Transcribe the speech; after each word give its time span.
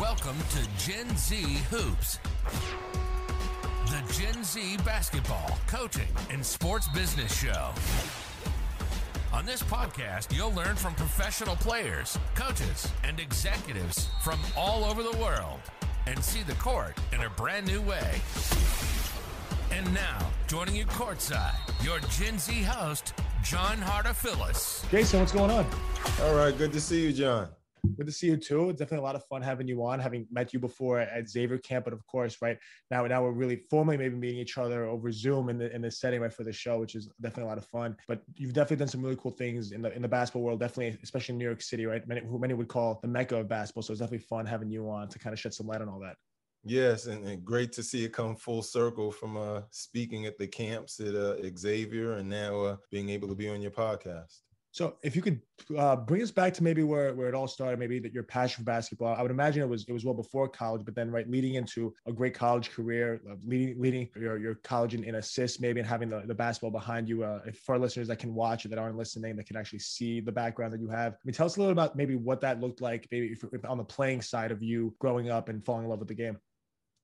Welcome 0.00 0.36
to 0.50 0.86
Gen 0.86 1.16
Z 1.16 1.34
Hoops, 1.70 2.20
the 3.86 4.12
Gen 4.12 4.44
Z 4.44 4.76
basketball, 4.84 5.58
coaching, 5.66 6.06
and 6.30 6.44
sports 6.46 6.86
business 6.94 7.36
show. 7.36 7.70
On 9.32 9.44
this 9.44 9.60
podcast, 9.60 10.36
you'll 10.36 10.52
learn 10.52 10.76
from 10.76 10.94
professional 10.94 11.56
players, 11.56 12.16
coaches, 12.36 12.92
and 13.02 13.18
executives 13.18 14.08
from 14.22 14.38
all 14.56 14.84
over 14.84 15.02
the 15.02 15.16
world 15.18 15.58
and 16.06 16.22
see 16.22 16.44
the 16.44 16.54
court 16.54 16.96
in 17.12 17.22
a 17.22 17.30
brand 17.30 17.66
new 17.66 17.80
way. 17.82 18.20
And 19.72 19.92
now, 19.92 20.18
joining 20.46 20.76
you 20.76 20.86
courtside, 20.86 21.56
your 21.84 21.98
Gen 22.10 22.38
Z 22.38 22.62
host, 22.62 23.14
John 23.42 23.78
Hartophilus. 23.78 24.88
Jason, 24.92 25.18
what's 25.18 25.32
going 25.32 25.50
on? 25.50 25.66
All 26.22 26.36
right, 26.36 26.56
good 26.56 26.72
to 26.72 26.80
see 26.80 27.02
you, 27.02 27.12
John. 27.12 27.48
Good 27.96 28.06
to 28.06 28.12
see 28.12 28.26
you 28.28 28.36
too. 28.36 28.70
It's 28.70 28.78
definitely 28.78 29.02
a 29.02 29.06
lot 29.06 29.16
of 29.16 29.24
fun 29.26 29.42
having 29.42 29.68
you 29.68 29.84
on, 29.84 30.00
having 30.00 30.26
met 30.30 30.52
you 30.52 30.58
before 30.58 31.00
at 31.00 31.28
Xavier 31.28 31.58
Camp, 31.58 31.84
but 31.84 31.92
of 31.92 32.06
course, 32.06 32.36
right 32.42 32.58
now, 32.90 33.06
now 33.06 33.22
we're 33.22 33.32
really 33.32 33.62
formally 33.70 33.96
maybe 33.96 34.16
meeting 34.16 34.38
each 34.38 34.58
other 34.58 34.84
over 34.84 35.10
Zoom 35.10 35.48
in 35.48 35.58
the 35.58 35.74
in 35.74 35.82
the 35.82 35.90
setting 35.90 36.20
right 36.20 36.32
for 36.32 36.44
the 36.44 36.52
show, 36.52 36.78
which 36.78 36.94
is 36.94 37.08
definitely 37.20 37.44
a 37.44 37.46
lot 37.46 37.58
of 37.58 37.66
fun. 37.66 37.96
But 38.06 38.22
you've 38.34 38.52
definitely 38.52 38.76
done 38.76 38.88
some 38.88 39.02
really 39.02 39.16
cool 39.16 39.32
things 39.32 39.72
in 39.72 39.82
the 39.82 39.94
in 39.94 40.02
the 40.02 40.08
basketball 40.08 40.42
world, 40.42 40.60
definitely, 40.60 40.98
especially 41.02 41.34
in 41.34 41.38
New 41.38 41.44
York 41.44 41.62
City, 41.62 41.86
right? 41.86 42.06
Many 42.06 42.22
who 42.22 42.38
many 42.38 42.54
would 42.54 42.68
call 42.68 42.98
the 43.02 43.08
mecca 43.08 43.36
of 43.36 43.48
basketball. 43.48 43.82
So 43.82 43.92
it's 43.92 44.00
definitely 44.00 44.26
fun 44.26 44.46
having 44.46 44.70
you 44.70 44.88
on 44.90 45.08
to 45.08 45.18
kind 45.18 45.32
of 45.32 45.40
shed 45.40 45.54
some 45.54 45.66
light 45.66 45.80
on 45.80 45.88
all 45.88 46.00
that. 46.00 46.16
Yes, 46.64 47.06
and, 47.06 47.24
and 47.24 47.44
great 47.44 47.72
to 47.72 47.82
see 47.82 48.04
it 48.04 48.12
come 48.12 48.34
full 48.34 48.62
circle 48.62 49.10
from 49.12 49.36
uh, 49.36 49.62
speaking 49.70 50.26
at 50.26 50.36
the 50.38 50.46
camps 50.46 51.00
at 51.00 51.14
uh, 51.14 51.36
Xavier 51.56 52.14
and 52.14 52.28
now 52.28 52.60
uh, 52.60 52.76
being 52.90 53.10
able 53.10 53.28
to 53.28 53.34
be 53.34 53.48
on 53.48 53.62
your 53.62 53.70
podcast. 53.70 54.40
So 54.78 54.94
if 55.02 55.16
you 55.16 55.22
could 55.22 55.40
uh, 55.76 55.96
bring 55.96 56.22
us 56.22 56.30
back 56.30 56.54
to 56.54 56.62
maybe 56.62 56.84
where, 56.84 57.12
where 57.12 57.28
it 57.28 57.34
all 57.34 57.48
started, 57.48 57.80
maybe 57.80 57.98
that 57.98 58.12
your 58.12 58.22
passion 58.22 58.62
for 58.62 58.66
basketball. 58.70 59.12
I 59.12 59.22
would 59.22 59.32
imagine 59.32 59.60
it 59.60 59.68
was 59.68 59.84
it 59.88 59.92
was 59.92 60.04
well 60.04 60.14
before 60.14 60.48
college, 60.48 60.84
but 60.84 60.94
then 60.94 61.10
right 61.10 61.28
leading 61.28 61.56
into 61.56 61.92
a 62.06 62.12
great 62.12 62.32
college 62.32 62.70
career, 62.70 63.20
uh, 63.28 63.34
leading 63.44 63.82
leading 63.82 64.08
your, 64.14 64.38
your 64.38 64.54
college 64.54 64.94
in, 64.94 65.02
in 65.02 65.16
assists 65.16 65.58
maybe 65.58 65.80
and 65.80 65.88
having 65.88 66.08
the, 66.08 66.22
the 66.26 66.34
basketball 66.34 66.70
behind 66.70 67.08
you. 67.08 67.24
Uh, 67.24 67.40
for 67.64 67.72
our 67.72 67.80
listeners 67.80 68.06
that 68.06 68.20
can 68.20 68.32
watch 68.32 68.66
it 68.66 68.68
that 68.68 68.78
aren't 68.78 68.96
listening, 68.96 69.34
that 69.34 69.46
can 69.46 69.56
actually 69.56 69.80
see 69.80 70.20
the 70.20 70.30
background 70.30 70.72
that 70.72 70.80
you 70.80 70.88
have. 70.88 71.14
I 71.14 71.16
mean, 71.24 71.34
tell 71.34 71.46
us 71.46 71.56
a 71.56 71.58
little 71.58 71.72
about 71.72 71.96
maybe 71.96 72.14
what 72.14 72.40
that 72.42 72.60
looked 72.60 72.80
like, 72.80 73.08
maybe 73.10 73.32
if, 73.32 73.42
if 73.52 73.64
on 73.64 73.78
the 73.78 73.84
playing 73.84 74.22
side 74.22 74.52
of 74.52 74.62
you 74.62 74.94
growing 75.00 75.28
up 75.28 75.48
and 75.48 75.64
falling 75.64 75.86
in 75.86 75.90
love 75.90 75.98
with 75.98 76.06
the 76.06 76.14
game. 76.14 76.38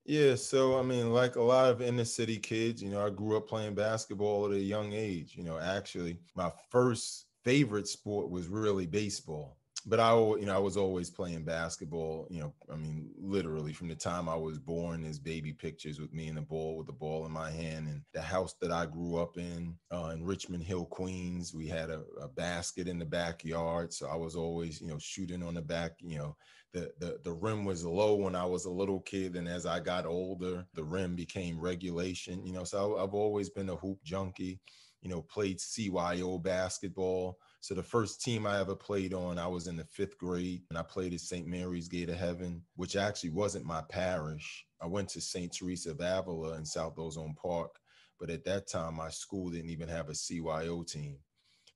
Yeah, 0.05 0.37
so 0.37 0.79
I 0.79 0.83
mean, 0.83 1.13
like 1.13 1.35
a 1.35 1.43
lot 1.43 1.71
of 1.71 1.83
inner 1.83 2.05
city 2.05 2.39
kids, 2.39 2.81
you 2.81 2.91
know, 2.91 3.05
I 3.05 3.11
grew 3.11 3.37
up 3.37 3.49
playing 3.49 3.75
basketball 3.75 4.47
at 4.47 4.53
a 4.53 4.61
young 4.61 4.93
age. 4.93 5.35
You 5.35 5.43
know, 5.43 5.59
actually, 5.59 6.21
my 6.37 6.53
first 6.71 7.27
favorite 7.45 7.89
sport 7.89 8.31
was 8.31 8.49
really 8.49 8.87
baseball. 8.87 9.59
But 9.87 10.01
I, 10.01 10.17
you 10.17 10.47
know, 10.47 10.55
I 10.55 10.59
was 10.59 10.79
always 10.79 11.11
playing 11.11 11.45
basketball. 11.45 12.27
You 12.31 12.41
know, 12.41 12.55
I 12.73 12.77
mean, 12.77 13.11
literally 13.19 13.75
from 13.75 13.89
the 13.89 13.95
time 13.95 14.31
I 14.31 14.35
was 14.35 14.59
born, 14.59 15.03
there's 15.03 15.19
baby 15.19 15.53
pictures 15.53 16.01
with 16.01 16.11
me 16.11 16.29
and 16.29 16.39
the 16.39 16.43
ball, 16.43 16.79
with 16.79 16.87
the 16.87 16.95
ball 16.95 17.27
in 17.27 17.33
my 17.33 17.51
hand. 17.51 17.89
And 17.89 18.01
the 18.15 18.23
house 18.23 18.55
that 18.63 18.73
I 18.73 18.87
grew 18.87 19.19
up 19.19 19.37
in, 19.37 19.75
uh, 19.93 20.13
in 20.15 20.25
Richmond 20.25 20.65
Hill, 20.65 20.87
Queens, 20.87 21.53
we 21.53 21.69
had 21.69 21.91
a, 21.91 22.03
a 22.19 22.29
basket 22.29 22.89
in 22.89 22.99
the 22.99 23.05
backyard. 23.05 23.93
So 23.93 24.09
I 24.09 24.17
was 24.17 24.37
always, 24.37 24.81
you 24.81 24.89
know, 24.89 24.99
shooting 24.99 25.43
on 25.43 25.53
the 25.53 25.63
back. 25.63 25.97
You 26.01 26.17
know, 26.17 26.37
the, 26.73 26.91
the 26.99 27.19
the 27.23 27.33
rim 27.33 27.67
was 27.67 27.85
low 27.85 28.15
when 28.15 28.35
I 28.35 28.47
was 28.47 28.65
a 28.65 28.71
little 28.71 29.01
kid, 29.01 29.37
and 29.37 29.47
as 29.47 29.67
I 29.67 29.81
got 29.81 30.07
older, 30.07 30.65
the 30.73 30.85
rim 30.85 31.15
became 31.15 31.61
regulation. 31.61 32.45
You 32.47 32.55
know, 32.55 32.65
so 32.65 32.97
I, 32.97 33.05
I've 33.05 33.15
always 33.15 33.51
been 33.51 33.69
a 33.69 33.77
hoop 33.77 33.99
junkie 34.03 34.61
you 35.05 35.11
know, 35.11 35.21
played 35.21 35.59
CYO 35.59 36.43
basketball. 36.43 37.39
So 37.61 37.75
the 37.75 37.83
first 37.83 38.23
team 38.23 38.47
I 38.47 38.59
ever 38.59 38.75
played 38.75 39.13
on, 39.13 39.39
I 39.39 39.47
was 39.47 39.67
in 39.67 39.77
the 39.77 39.85
fifth 39.85 40.17
grade 40.17 40.63
and 40.71 40.79
I 40.79 40.83
played 40.83 41.13
at 41.13 41.21
St. 41.21 41.47
Mary's 41.47 41.89
Gate 41.89 42.09
of 42.09 42.17
Heaven, 42.17 42.63
which 42.77 42.97
actually 42.97 43.31
wasn't 43.31 43.67
my 43.67 43.83
parish. 43.91 44.67
I 44.81 44.87
went 44.87 45.11
to 45.11 45.21
St. 45.21 45.53
Teresa 45.53 45.91
of 45.91 46.01
Avila 46.01 46.57
in 46.57 46.65
South 46.65 46.99
Ozone 46.99 47.35
Park, 47.41 47.79
but 48.19 48.31
at 48.31 48.45
that 48.47 48.67
time, 48.67 48.95
my 48.95 49.11
school 49.11 49.51
didn't 49.51 49.71
even 49.71 49.89
have 49.89 50.09
a 50.09 50.13
CYO 50.13 50.91
team. 50.91 51.19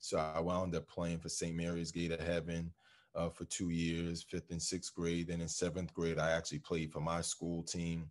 So 0.00 0.16
I 0.16 0.41
wound 0.41 0.74
up 0.74 0.88
playing 0.88 1.19
for 1.19 1.28
St. 1.28 1.54
Mary's 1.54 1.92
Gate 1.92 2.12
of 2.12 2.20
Heaven 2.20 2.72
uh, 3.14 3.28
for 3.28 3.44
two 3.44 3.69
years, 3.69 4.22
fifth 4.22 4.50
and 4.50 4.62
sixth 4.62 4.94
grade. 4.94 5.28
Then 5.28 5.42
in 5.42 5.48
seventh 5.48 5.92
grade, 5.92 6.19
I 6.19 6.30
actually 6.30 6.60
played 6.60 6.92
for 6.92 7.00
my 7.00 7.20
school 7.20 7.62
team. 7.62 8.10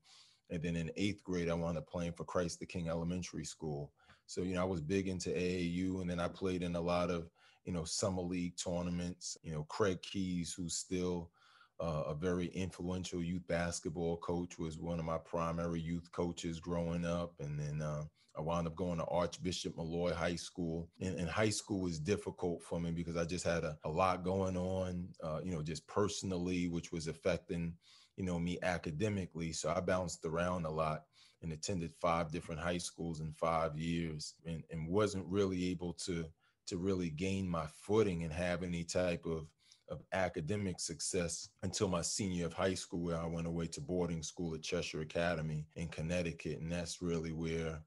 And 0.51 0.61
then 0.61 0.75
in 0.75 0.91
eighth 0.95 1.23
grade, 1.23 1.49
I 1.49 1.55
wound 1.55 1.79
up 1.79 1.87
playing 1.87 2.13
for 2.13 2.23
Christ 2.23 2.59
the 2.59 2.67
King 2.67 2.87
Elementary 2.87 3.45
School. 3.45 3.91
So, 4.27 4.41
you 4.41 4.55
know, 4.55 4.61
I 4.61 4.65
was 4.65 4.81
big 4.81 5.07
into 5.07 5.29
AAU 5.29 6.01
and 6.01 6.09
then 6.09 6.19
I 6.19 6.27
played 6.27 6.61
in 6.61 6.75
a 6.75 6.81
lot 6.81 7.09
of, 7.09 7.29
you 7.63 7.71
know, 7.71 7.85
summer 7.85 8.21
league 8.21 8.57
tournaments. 8.57 9.37
You 9.41 9.53
know, 9.53 9.63
Craig 9.63 10.01
Keys, 10.01 10.53
who's 10.53 10.75
still 10.75 11.31
uh, 11.79 12.03
a 12.07 12.13
very 12.13 12.47
influential 12.47 13.23
youth 13.23 13.47
basketball 13.47 14.17
coach, 14.17 14.59
was 14.59 14.77
one 14.77 14.99
of 14.99 15.05
my 15.05 15.17
primary 15.17 15.79
youth 15.79 16.11
coaches 16.11 16.59
growing 16.59 17.05
up. 17.05 17.35
And 17.39 17.57
then 17.57 17.81
uh, 17.81 18.03
I 18.37 18.41
wound 18.41 18.67
up 18.67 18.75
going 18.75 18.97
to 18.97 19.05
Archbishop 19.05 19.77
Molloy 19.77 20.13
High 20.13 20.35
School. 20.35 20.89
And, 20.99 21.17
and, 21.17 21.29
high 21.29 21.49
school 21.49 21.79
was 21.79 21.97
difficult 21.97 22.61
for 22.63 22.81
me 22.81 22.91
because 22.91 23.15
I 23.15 23.23
just 23.23 23.45
had 23.45 23.63
a, 23.63 23.77
a 23.85 23.89
lot 23.89 24.25
going 24.25 24.57
on, 24.57 25.07
uh, 25.23 25.39
you 25.41 25.53
know, 25.53 25.63
just 25.63 25.87
personally, 25.87 26.67
which 26.67 26.91
was 26.91 27.07
affecting, 27.07 27.73
you 28.17 28.25
know, 28.25 28.39
me 28.39 28.59
academically. 28.61 29.53
So 29.53 29.73
I 29.73 29.79
bounced 29.79 30.25
around 30.25 30.65
a 30.65 30.71
lot 30.71 31.03
and 31.41 31.51
attended 31.51 31.93
five 31.99 32.31
different 32.31 32.59
high 32.59 32.77
schools 32.77 33.19
in 33.19 33.31
five 33.33 33.77
years 33.77 34.35
and, 34.45 34.63
and 34.71 34.87
wasn't 34.87 35.25
really 35.27 35.69
able 35.69 35.93
to 35.93 36.25
to 36.65 36.77
really 36.77 37.09
gain 37.09 37.47
my 37.47 37.65
footing 37.67 38.23
and 38.23 38.33
have 38.33 38.63
any 38.63 38.83
type 38.83 39.25
of 39.25 39.47
of 39.89 40.01
academic 40.11 40.79
success 40.79 41.49
until 41.63 41.87
my 41.87 42.01
senior 42.01 42.45
of 42.45 42.53
high 42.53 42.73
school 42.73 42.99
where 42.99 43.17
I 43.17 43.25
went 43.25 43.47
away 43.47 43.67
to 43.67 43.81
boarding 43.81 44.21
school 44.21 44.53
at 44.53 44.61
Cheshire 44.61 45.01
Academy 45.01 45.65
in 45.77 45.87
Connecticut. 45.87 46.59
And 46.59 46.69
that's 46.69 47.01
really 47.01 47.31
where 47.31 47.81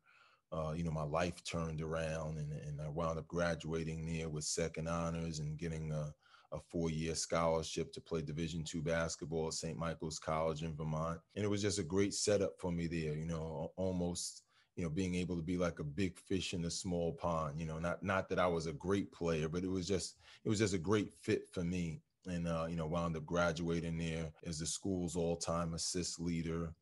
uh, 0.52 0.72
you 0.74 0.82
know 0.82 0.90
my 0.90 1.04
life 1.04 1.44
turned 1.44 1.80
around 1.80 2.38
and, 2.38 2.52
and 2.52 2.80
I 2.80 2.88
wound 2.88 3.18
up 3.18 3.28
graduating 3.28 4.06
there 4.06 4.28
with 4.28 4.44
second 4.44 4.88
honors 4.88 5.38
and 5.38 5.58
getting 5.58 5.92
a 5.92 6.12
a 6.52 6.58
four-year 6.58 7.14
scholarship 7.14 7.92
to 7.92 8.00
play 8.00 8.22
division 8.22 8.64
two 8.64 8.82
basketball 8.82 9.48
at 9.48 9.54
st 9.54 9.78
michael's 9.78 10.18
college 10.18 10.62
in 10.62 10.74
vermont. 10.74 11.20
And 11.36 11.44
it 11.44 11.48
was 11.48 11.62
just 11.62 11.78
a 11.78 11.84
great 11.84 12.14
setup 12.14 12.58
for 12.58 12.72
me 12.72 12.86
there 12.86 13.14
you 13.14 13.26
know 13.26 13.72
almost 13.76 14.42
you 14.76 14.84
know 14.84 14.90
being 14.90 15.14
able 15.14 15.36
to 15.36 15.42
be 15.42 15.56
like 15.56 15.78
a 15.78 15.84
big 15.84 16.18
fish 16.18 16.54
in 16.54 16.64
a 16.64 16.70
small 16.70 17.12
pond 17.12 17.60
you 17.60 17.66
know 17.66 17.78
not 17.78 18.02
not 18.02 18.28
that 18.28 18.38
i 18.38 18.46
was 18.46 18.66
a 18.66 18.72
great 18.72 19.12
player 19.12 19.48
but 19.48 19.64
it 19.64 19.70
was 19.70 19.86
just 19.86 20.16
it 20.44 20.48
was 20.48 20.58
just 20.58 20.74
a 20.74 20.78
great 20.78 21.12
fit 21.20 21.48
for 21.50 21.62
me. 21.62 22.00
And 22.26 22.46
uh, 22.46 22.66
you 22.68 22.76
know 22.76 22.86
wound 22.86 23.16
up 23.16 23.24
graduating 23.24 23.96
there 23.96 24.30
as 24.46 24.58
the 24.58 24.66
school's 24.66 25.16
all-time 25.16 25.74
assist 25.74 26.20
leader. 26.20 26.74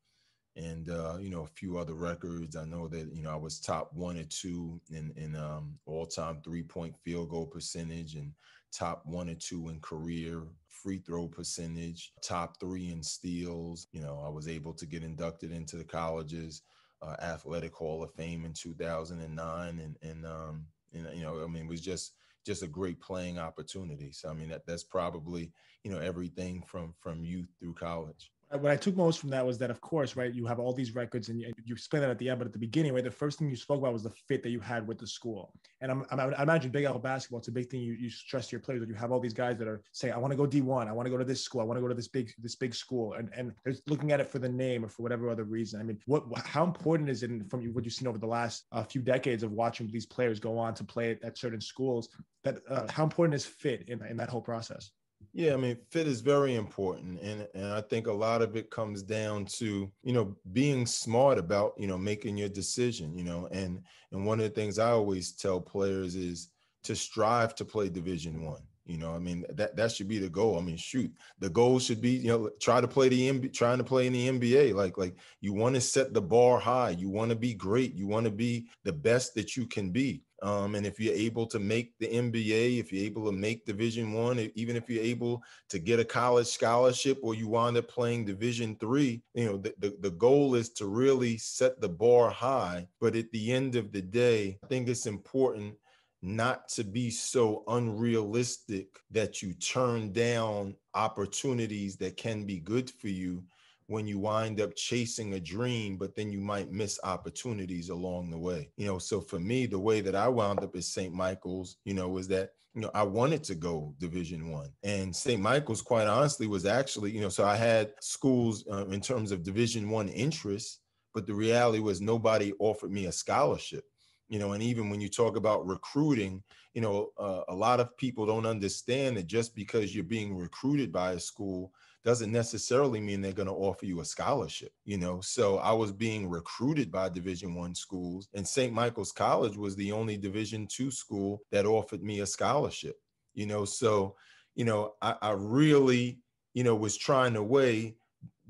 And 0.57 0.91
uh, 0.91 1.19
you 1.21 1.31
know 1.31 1.43
a 1.43 1.55
few 1.55 1.79
other 1.79 1.95
records. 1.95 2.57
I 2.57 2.65
know 2.65 2.89
that 2.89 3.15
you 3.15 3.23
know 3.23 3.31
I 3.31 3.37
was 3.37 3.61
top 3.61 3.93
one 3.95 4.19
or 4.19 4.25
two 4.25 4.81
in 4.91 5.13
in 5.17 5.37
um, 5.37 5.79
all-time 5.87 6.41
three-point 6.43 6.97
field 7.05 7.31
goal 7.31 7.47
percentage 7.47 8.17
and 8.17 8.33
top 8.73 9.03
one 9.05 9.29
or 9.29 9.35
two 9.35 9.69
in 9.69 9.81
career 9.81 10.43
free 10.69 10.99
throw 10.99 11.27
percentage, 11.27 12.13
top 12.23 12.59
three 12.61 12.91
in 12.91 13.03
steals. 13.03 13.89
You 13.93 14.01
know, 14.03 14.23
I 14.25 14.29
was 14.29 14.49
able 14.49 14.73
to 14.75 14.87
get 14.87 15.03
inducted 15.03 15.53
into 15.53 15.77
the 15.77 15.85
college's 15.85 16.63
uh, 17.03 17.17
athletic 17.21 17.75
hall 17.75 18.03
of 18.03 18.13
fame 18.15 18.45
in 18.45 18.53
2009, 18.53 19.79
and 19.79 19.97
and 20.03 20.27
um, 20.27 20.67
and 20.93 21.09
you 21.15 21.23
know, 21.23 21.43
I 21.43 21.47
mean, 21.47 21.65
it 21.65 21.69
was 21.69 21.81
just 21.81 22.15
just 22.47 22.63
a 22.63 22.69
great 22.69 23.01
playing 23.01 23.39
opportunity. 23.39 24.13
So 24.13 24.29
I 24.29 24.33
mean, 24.33 24.49
that 24.51 24.67
that's 24.67 24.85
probably 24.85 25.53
you 25.85 25.91
know 25.91 25.99
everything 25.99 26.63
from 26.67 26.95
from 27.01 27.25
youth 27.25 27.49
through 27.61 27.75
college 27.75 28.31
what 28.51 28.73
I 28.73 28.77
took 28.77 28.97
most 28.97 29.21
from 29.21 29.29
that 29.31 29.45
was 29.45 29.59
that, 29.59 29.71
of 29.71 29.81
course, 29.81 30.17
right, 30.17 30.33
you 30.33 30.47
have 30.47 30.59
all 30.59 30.73
these 30.73 30.95
records 30.95 31.29
and 31.29 31.41
you, 31.41 31.53
you 31.65 31.75
explained 31.75 32.05
that 32.05 32.11
at 32.11 32.19
the 32.19 32.31
end, 32.31 32.39
but 32.39 32.47
at 32.47 32.53
the 32.53 32.59
beginning, 32.59 32.95
right, 32.95 33.05
the 33.05 33.11
first 33.11 33.39
thing 33.39 33.51
you 33.51 33.57
spoke 33.57 33.79
about 33.79 33.93
was 33.93 34.03
the 34.03 34.11
fit 34.11 34.43
that 34.43 34.51
you 34.51 34.61
had 34.61 34.87
with 34.87 34.99
the 34.99 35.07
school. 35.07 35.53
And 35.81 35.91
I'm, 35.91 36.07
I'm, 36.11 36.21
i 36.21 36.43
imagine 36.43 36.71
Big 36.71 36.85
Apple 36.85 37.01
basketball, 37.01 37.41
it's 37.41 37.49
a 37.49 37.53
big 37.53 37.69
thing 37.69 37.81
you, 37.81 37.93
you 37.93 38.09
stress 38.09 38.49
to 38.49 38.53
your 38.53 38.61
players 38.61 38.81
that 38.81 38.89
you 38.89 38.95
have 38.95 39.13
all 39.13 39.21
these 39.21 39.35
guys 39.35 39.59
that 39.59 39.69
are 39.69 39.83
saying, 39.93 40.15
I 40.15 40.19
want 40.19 40.33
to 40.33 40.37
go 40.37 40.47
D1, 40.47 40.89
I 40.89 40.93
want 40.93 41.07
to 41.07 41.11
go 41.11 41.19
to 41.19 41.25
this 41.25 41.43
school, 41.43 41.61
I 41.61 41.65
want 41.65 41.77
to 41.77 41.83
go 41.83 41.89
to 41.89 41.95
this 41.95 42.09
big 42.09 42.33
this 42.39 42.55
big 42.55 42.75
school, 42.75 43.15
and 43.15 43.31
and 43.37 43.53
they're 43.65 43.75
looking 43.87 44.13
at 44.13 44.21
it 44.21 44.29
for 44.29 44.39
the 44.39 44.49
name 44.49 44.85
or 44.85 44.89
for 44.89 45.03
whatever 45.03 45.29
other 45.29 45.45
reason. 45.45 45.81
I 45.81 45.83
mean, 45.83 45.99
what 46.07 46.25
how 46.39 46.65
important 46.65 47.11
is 47.11 47.23
it 47.23 47.31
from 47.51 47.65
what 47.75 47.85
you've 47.85 47.95
seen 47.95 48.09
over 48.09 48.19
the 48.19 48.27
last 48.27 48.65
uh, 48.73 48.83
few 48.83 49.03
decades 49.03 49.43
of 49.43 49.53
watching 49.53 49.91
these 49.91 50.07
players 50.07 50.41
go 50.41 50.59
on 50.59 50.75
to 50.75 50.85
play 50.85 51.11
at, 51.11 51.23
at 51.23 51.39
certain 51.39 51.61
schools? 51.61 52.09
That 52.45 52.59
uh, 52.69 52.87
how 52.91 53.05
important 53.05 53.35
is 53.35 53.45
fit 53.45 53.89
in, 53.89 54.05
in 54.07 54.17
that 54.17 54.31
whole 54.31 54.41
process? 54.41 54.91
Yeah, 55.39 55.53
I 55.53 55.57
mean, 55.57 55.77
fit 55.93 56.09
is 56.09 56.21
very 56.21 56.57
important. 56.57 57.21
And, 57.21 57.47
and 57.55 57.67
I 57.67 57.81
think 57.81 58.09
a 58.09 58.13
lot 58.13 58.43
of 58.43 58.57
it 58.57 58.73
comes 58.73 59.05
down 59.05 59.45
to, 59.59 59.89
you 60.03 60.13
know, 60.13 60.35
being 60.53 60.85
smart 60.85 61.39
about, 61.39 61.75
you 61.79 61.87
know, 61.87 61.97
making 61.97 62.37
your 62.37 62.49
decision, 62.49 63.17
you 63.17 63.23
know, 63.23 63.47
and 63.53 63.81
and 64.11 64.27
one 64.27 64.41
of 64.41 64.43
the 64.43 64.51
things 64.51 64.81
I 64.81 64.91
always 64.91 65.31
tell 65.31 65.61
players 65.61 66.17
is 66.17 66.49
to 66.83 66.97
strive 66.97 67.55
to 67.55 67.65
play 67.65 67.89
division 67.89 68.43
one. 68.43 68.63
You 68.85 68.99
know, 68.99 69.15
I 69.15 69.21
mean 69.21 69.45
that 69.51 69.77
that 69.77 69.93
should 69.93 70.09
be 70.09 70.19
the 70.19 70.29
goal. 70.29 70.59
I 70.59 70.61
mean, 70.61 70.77
shoot, 70.77 71.13
the 71.39 71.51
goal 71.51 71.79
should 71.79 72.01
be 72.01 72.17
you 72.17 72.29
know 72.33 72.51
try 72.61 72.81
to 72.81 72.89
play 72.89 73.09
the 73.09 73.29
NBA, 73.29 73.55
trying 73.55 73.79
to 73.79 73.85
play 73.85 74.09
in 74.09 74.15
the 74.15 74.27
NBA. 74.27 74.75
Like 74.75 74.99
like 74.99 75.15
you 75.41 75.53
want 75.53 75.77
to 75.77 75.81
set 75.81 76.15
the 76.15 76.21
bar 76.21 76.59
high. 76.59 76.91
You 76.91 77.11
want 77.11 77.31
to 77.31 77.37
be 77.37 77.55
great. 77.55 77.95
You 77.95 78.09
want 78.09 78.25
to 78.25 78.33
be 78.33 78.67
the 78.83 78.93
best 78.93 79.37
that 79.37 79.57
you 79.57 79.67
can 79.67 79.91
be. 79.91 80.25
Um, 80.43 80.75
and 80.75 80.87
if 80.87 81.01
you're 81.01 81.15
able 81.15 81.47
to 81.47 81.59
make 81.59 81.99
the 81.99 82.07
NBA, 82.07 82.79
if 82.79 82.93
you're 82.93 83.05
able 83.05 83.27
to 83.27 83.33
make 83.33 83.67
Division 83.67 84.13
One, 84.13 84.51
even 84.55 84.77
if 84.77 84.89
you're 84.89 85.03
able 85.03 85.43
to 85.69 85.79
get 85.79 85.99
a 85.99 86.05
college 86.05 86.47
scholarship 86.47 87.19
or 87.23 87.35
you 87.35 87.49
wind 87.49 87.77
up 87.77 87.89
playing 87.89 88.25
Division 88.25 88.77
Three, 88.77 89.23
you 89.35 89.47
know 89.47 89.57
the, 89.57 89.75
the, 89.79 89.97
the 90.01 90.11
goal 90.11 90.55
is 90.55 90.69
to 90.71 90.87
really 90.87 91.39
set 91.39 91.81
the 91.81 91.89
bar 91.89 92.31
high. 92.31 92.87
But 93.01 93.17
at 93.17 93.31
the 93.33 93.53
end 93.53 93.75
of 93.75 93.91
the 93.91 94.03
day, 94.03 94.59
I 94.63 94.67
think 94.69 94.89
it's 94.89 95.07
important 95.07 95.75
not 96.23 96.69
to 96.69 96.85
be 96.85 97.11
so 97.11 97.63
unrealistic 97.69 98.89
that 99.11 99.41
you 99.41 99.53
turn 99.55 100.13
down 100.13 100.75
opportunities 100.95 101.97
that 101.97 102.17
can 102.17 102.45
be 102.45 102.59
good 102.59 102.91
for 102.91 103.09
you 103.09 103.45
when 103.89 104.07
you 104.07 104.19
wind 104.19 104.61
up 104.61 104.75
chasing 104.77 105.33
a 105.33 105.41
dream, 105.41 105.97
but 105.97 106.15
then 106.15 106.31
you 106.31 106.41
might 106.41 106.71
miss 106.71 107.01
opportunities 107.05 107.89
along 107.89 108.31
the 108.31 108.39
way. 108.39 108.71
You 108.77 108.87
know, 108.87 108.99
so 108.99 109.21
for 109.21 109.41
me, 109.41 109.65
the 109.65 109.79
way 109.79 110.03
that 110.03 110.15
I 110.15 110.29
wound 110.29 110.61
up 110.61 110.77
at 110.77 110.85
St. 110.85 111.13
Michael's, 111.13 111.79
you 111.85 111.95
know, 111.95 112.09
was 112.09 112.29
that 112.29 112.51
you 112.75 112.83
know 112.83 112.91
i 112.95 113.03
wanted 113.03 113.43
to 113.43 113.55
go 113.55 113.95
division 113.99 114.51
one 114.51 114.71
and 114.85 115.17
st 115.17 115.41
michael's 115.41 115.81
quite 115.81 116.07
honestly 116.07 116.47
was 116.47 116.67
actually 116.67 117.11
you 117.11 117.21
know 117.21 117.31
so 117.31 117.45
i 117.45 117.57
had 117.57 117.93
schools 118.01 118.65
uh, 118.71 118.87
in 118.89 119.01
terms 119.01 119.33
of 119.33 119.43
division 119.43 119.89
one 119.89 120.09
interests 120.11 120.81
but 121.15 121.27
the 121.27 121.35
reality 121.35 121.81
was 121.81 122.01
nobody 122.01 122.53
offered 122.61 122.93
me 122.93 123.07
a 123.07 123.13
scholarship 123.13 123.85
you 124.29 124.39
know 124.39 124.53
and 124.53 124.63
even 124.63 124.91
when 124.91 125.01
you 125.01 125.09
talk 125.09 125.37
about 125.37 125.67
recruiting 125.67 126.43
you 126.75 126.81
know 126.81 127.11
uh, 127.19 127.41
a 127.49 127.55
lot 127.55 127.81
of 127.81 127.97
people 127.97 128.27
don't 128.27 128.47
understand 128.47 129.17
that 129.17 129.27
just 129.27 129.57
because 129.57 129.95
you're 129.95 130.05
being 130.05 130.37
recruited 130.37 130.93
by 130.93 131.13
a 131.13 131.19
school 131.19 131.73
doesn't 132.09 132.33
necessarily 132.33 133.01
mean 133.01 133.21
they're 133.21 133.35
going 133.35 133.47
to 133.47 133.53
offer 133.53 133.85
you 133.85 134.01
a 134.01 134.05
scholarship 134.05 134.73
you 134.87 134.97
know? 134.97 135.21
So 135.21 135.59
i 135.59 135.73
was 135.73 135.93
being 135.93 136.27
recruited 136.27 136.91
by 136.91 137.11
division 137.11 137.55
one 137.55 137.75
schools 137.75 138.31
and 138.33 138.49
st 138.49 138.73
michael's 138.73 139.13
college 139.13 139.59
was 139.59 139.77
the 139.77 139.93
only 139.93 140.17
division 140.17 140.67
two 140.67 140.91
school 140.91 141.43
that 141.53 141.67
offered 141.67 142.03
me 142.03 142.21
a 142.21 142.27
scholarship 142.27 142.97
you 143.35 143.45
know? 143.45 143.67
So 143.67 144.17
you 144.55 144.65
know 144.65 144.95
I, 145.03 145.17
I 145.21 145.31
really 145.33 146.21
you 146.55 146.65
know 146.65 146.75
was 146.75 146.97
trying 146.97 147.35
to 147.35 147.43
weigh 147.43 147.97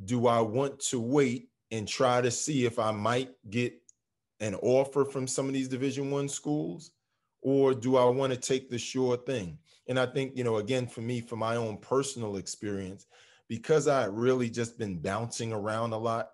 do 0.04 0.28
i 0.28 0.40
want 0.40 0.78
to 0.90 1.00
wait 1.00 1.48
and 1.72 1.88
try 1.88 2.20
to 2.20 2.30
see 2.30 2.64
if 2.64 2.78
i 2.78 2.92
might 2.92 3.30
get 3.50 3.74
an 4.38 4.54
offer 4.54 5.04
from 5.04 5.26
some 5.26 5.48
of 5.48 5.52
these 5.52 5.66
division 5.66 6.12
one 6.12 6.28
schools 6.28 6.92
or 7.42 7.74
do 7.74 7.96
i 7.96 8.04
want 8.04 8.32
to 8.32 8.38
take 8.38 8.70
the 8.70 8.78
sure 8.78 9.16
thing? 9.16 9.58
And 9.88 9.98
i 9.98 10.06
think 10.06 10.36
you 10.36 10.44
know 10.44 10.58
again 10.58 10.86
for 10.86 11.00
me 11.00 11.20
for 11.20 11.34
my 11.34 11.56
own 11.56 11.78
personal 11.78 12.36
experience 12.36 13.06
because 13.48 13.88
i 13.88 14.04
really 14.04 14.50
just 14.50 14.78
been 14.78 14.98
bouncing 14.98 15.52
around 15.52 15.92
a 15.92 15.98
lot 15.98 16.28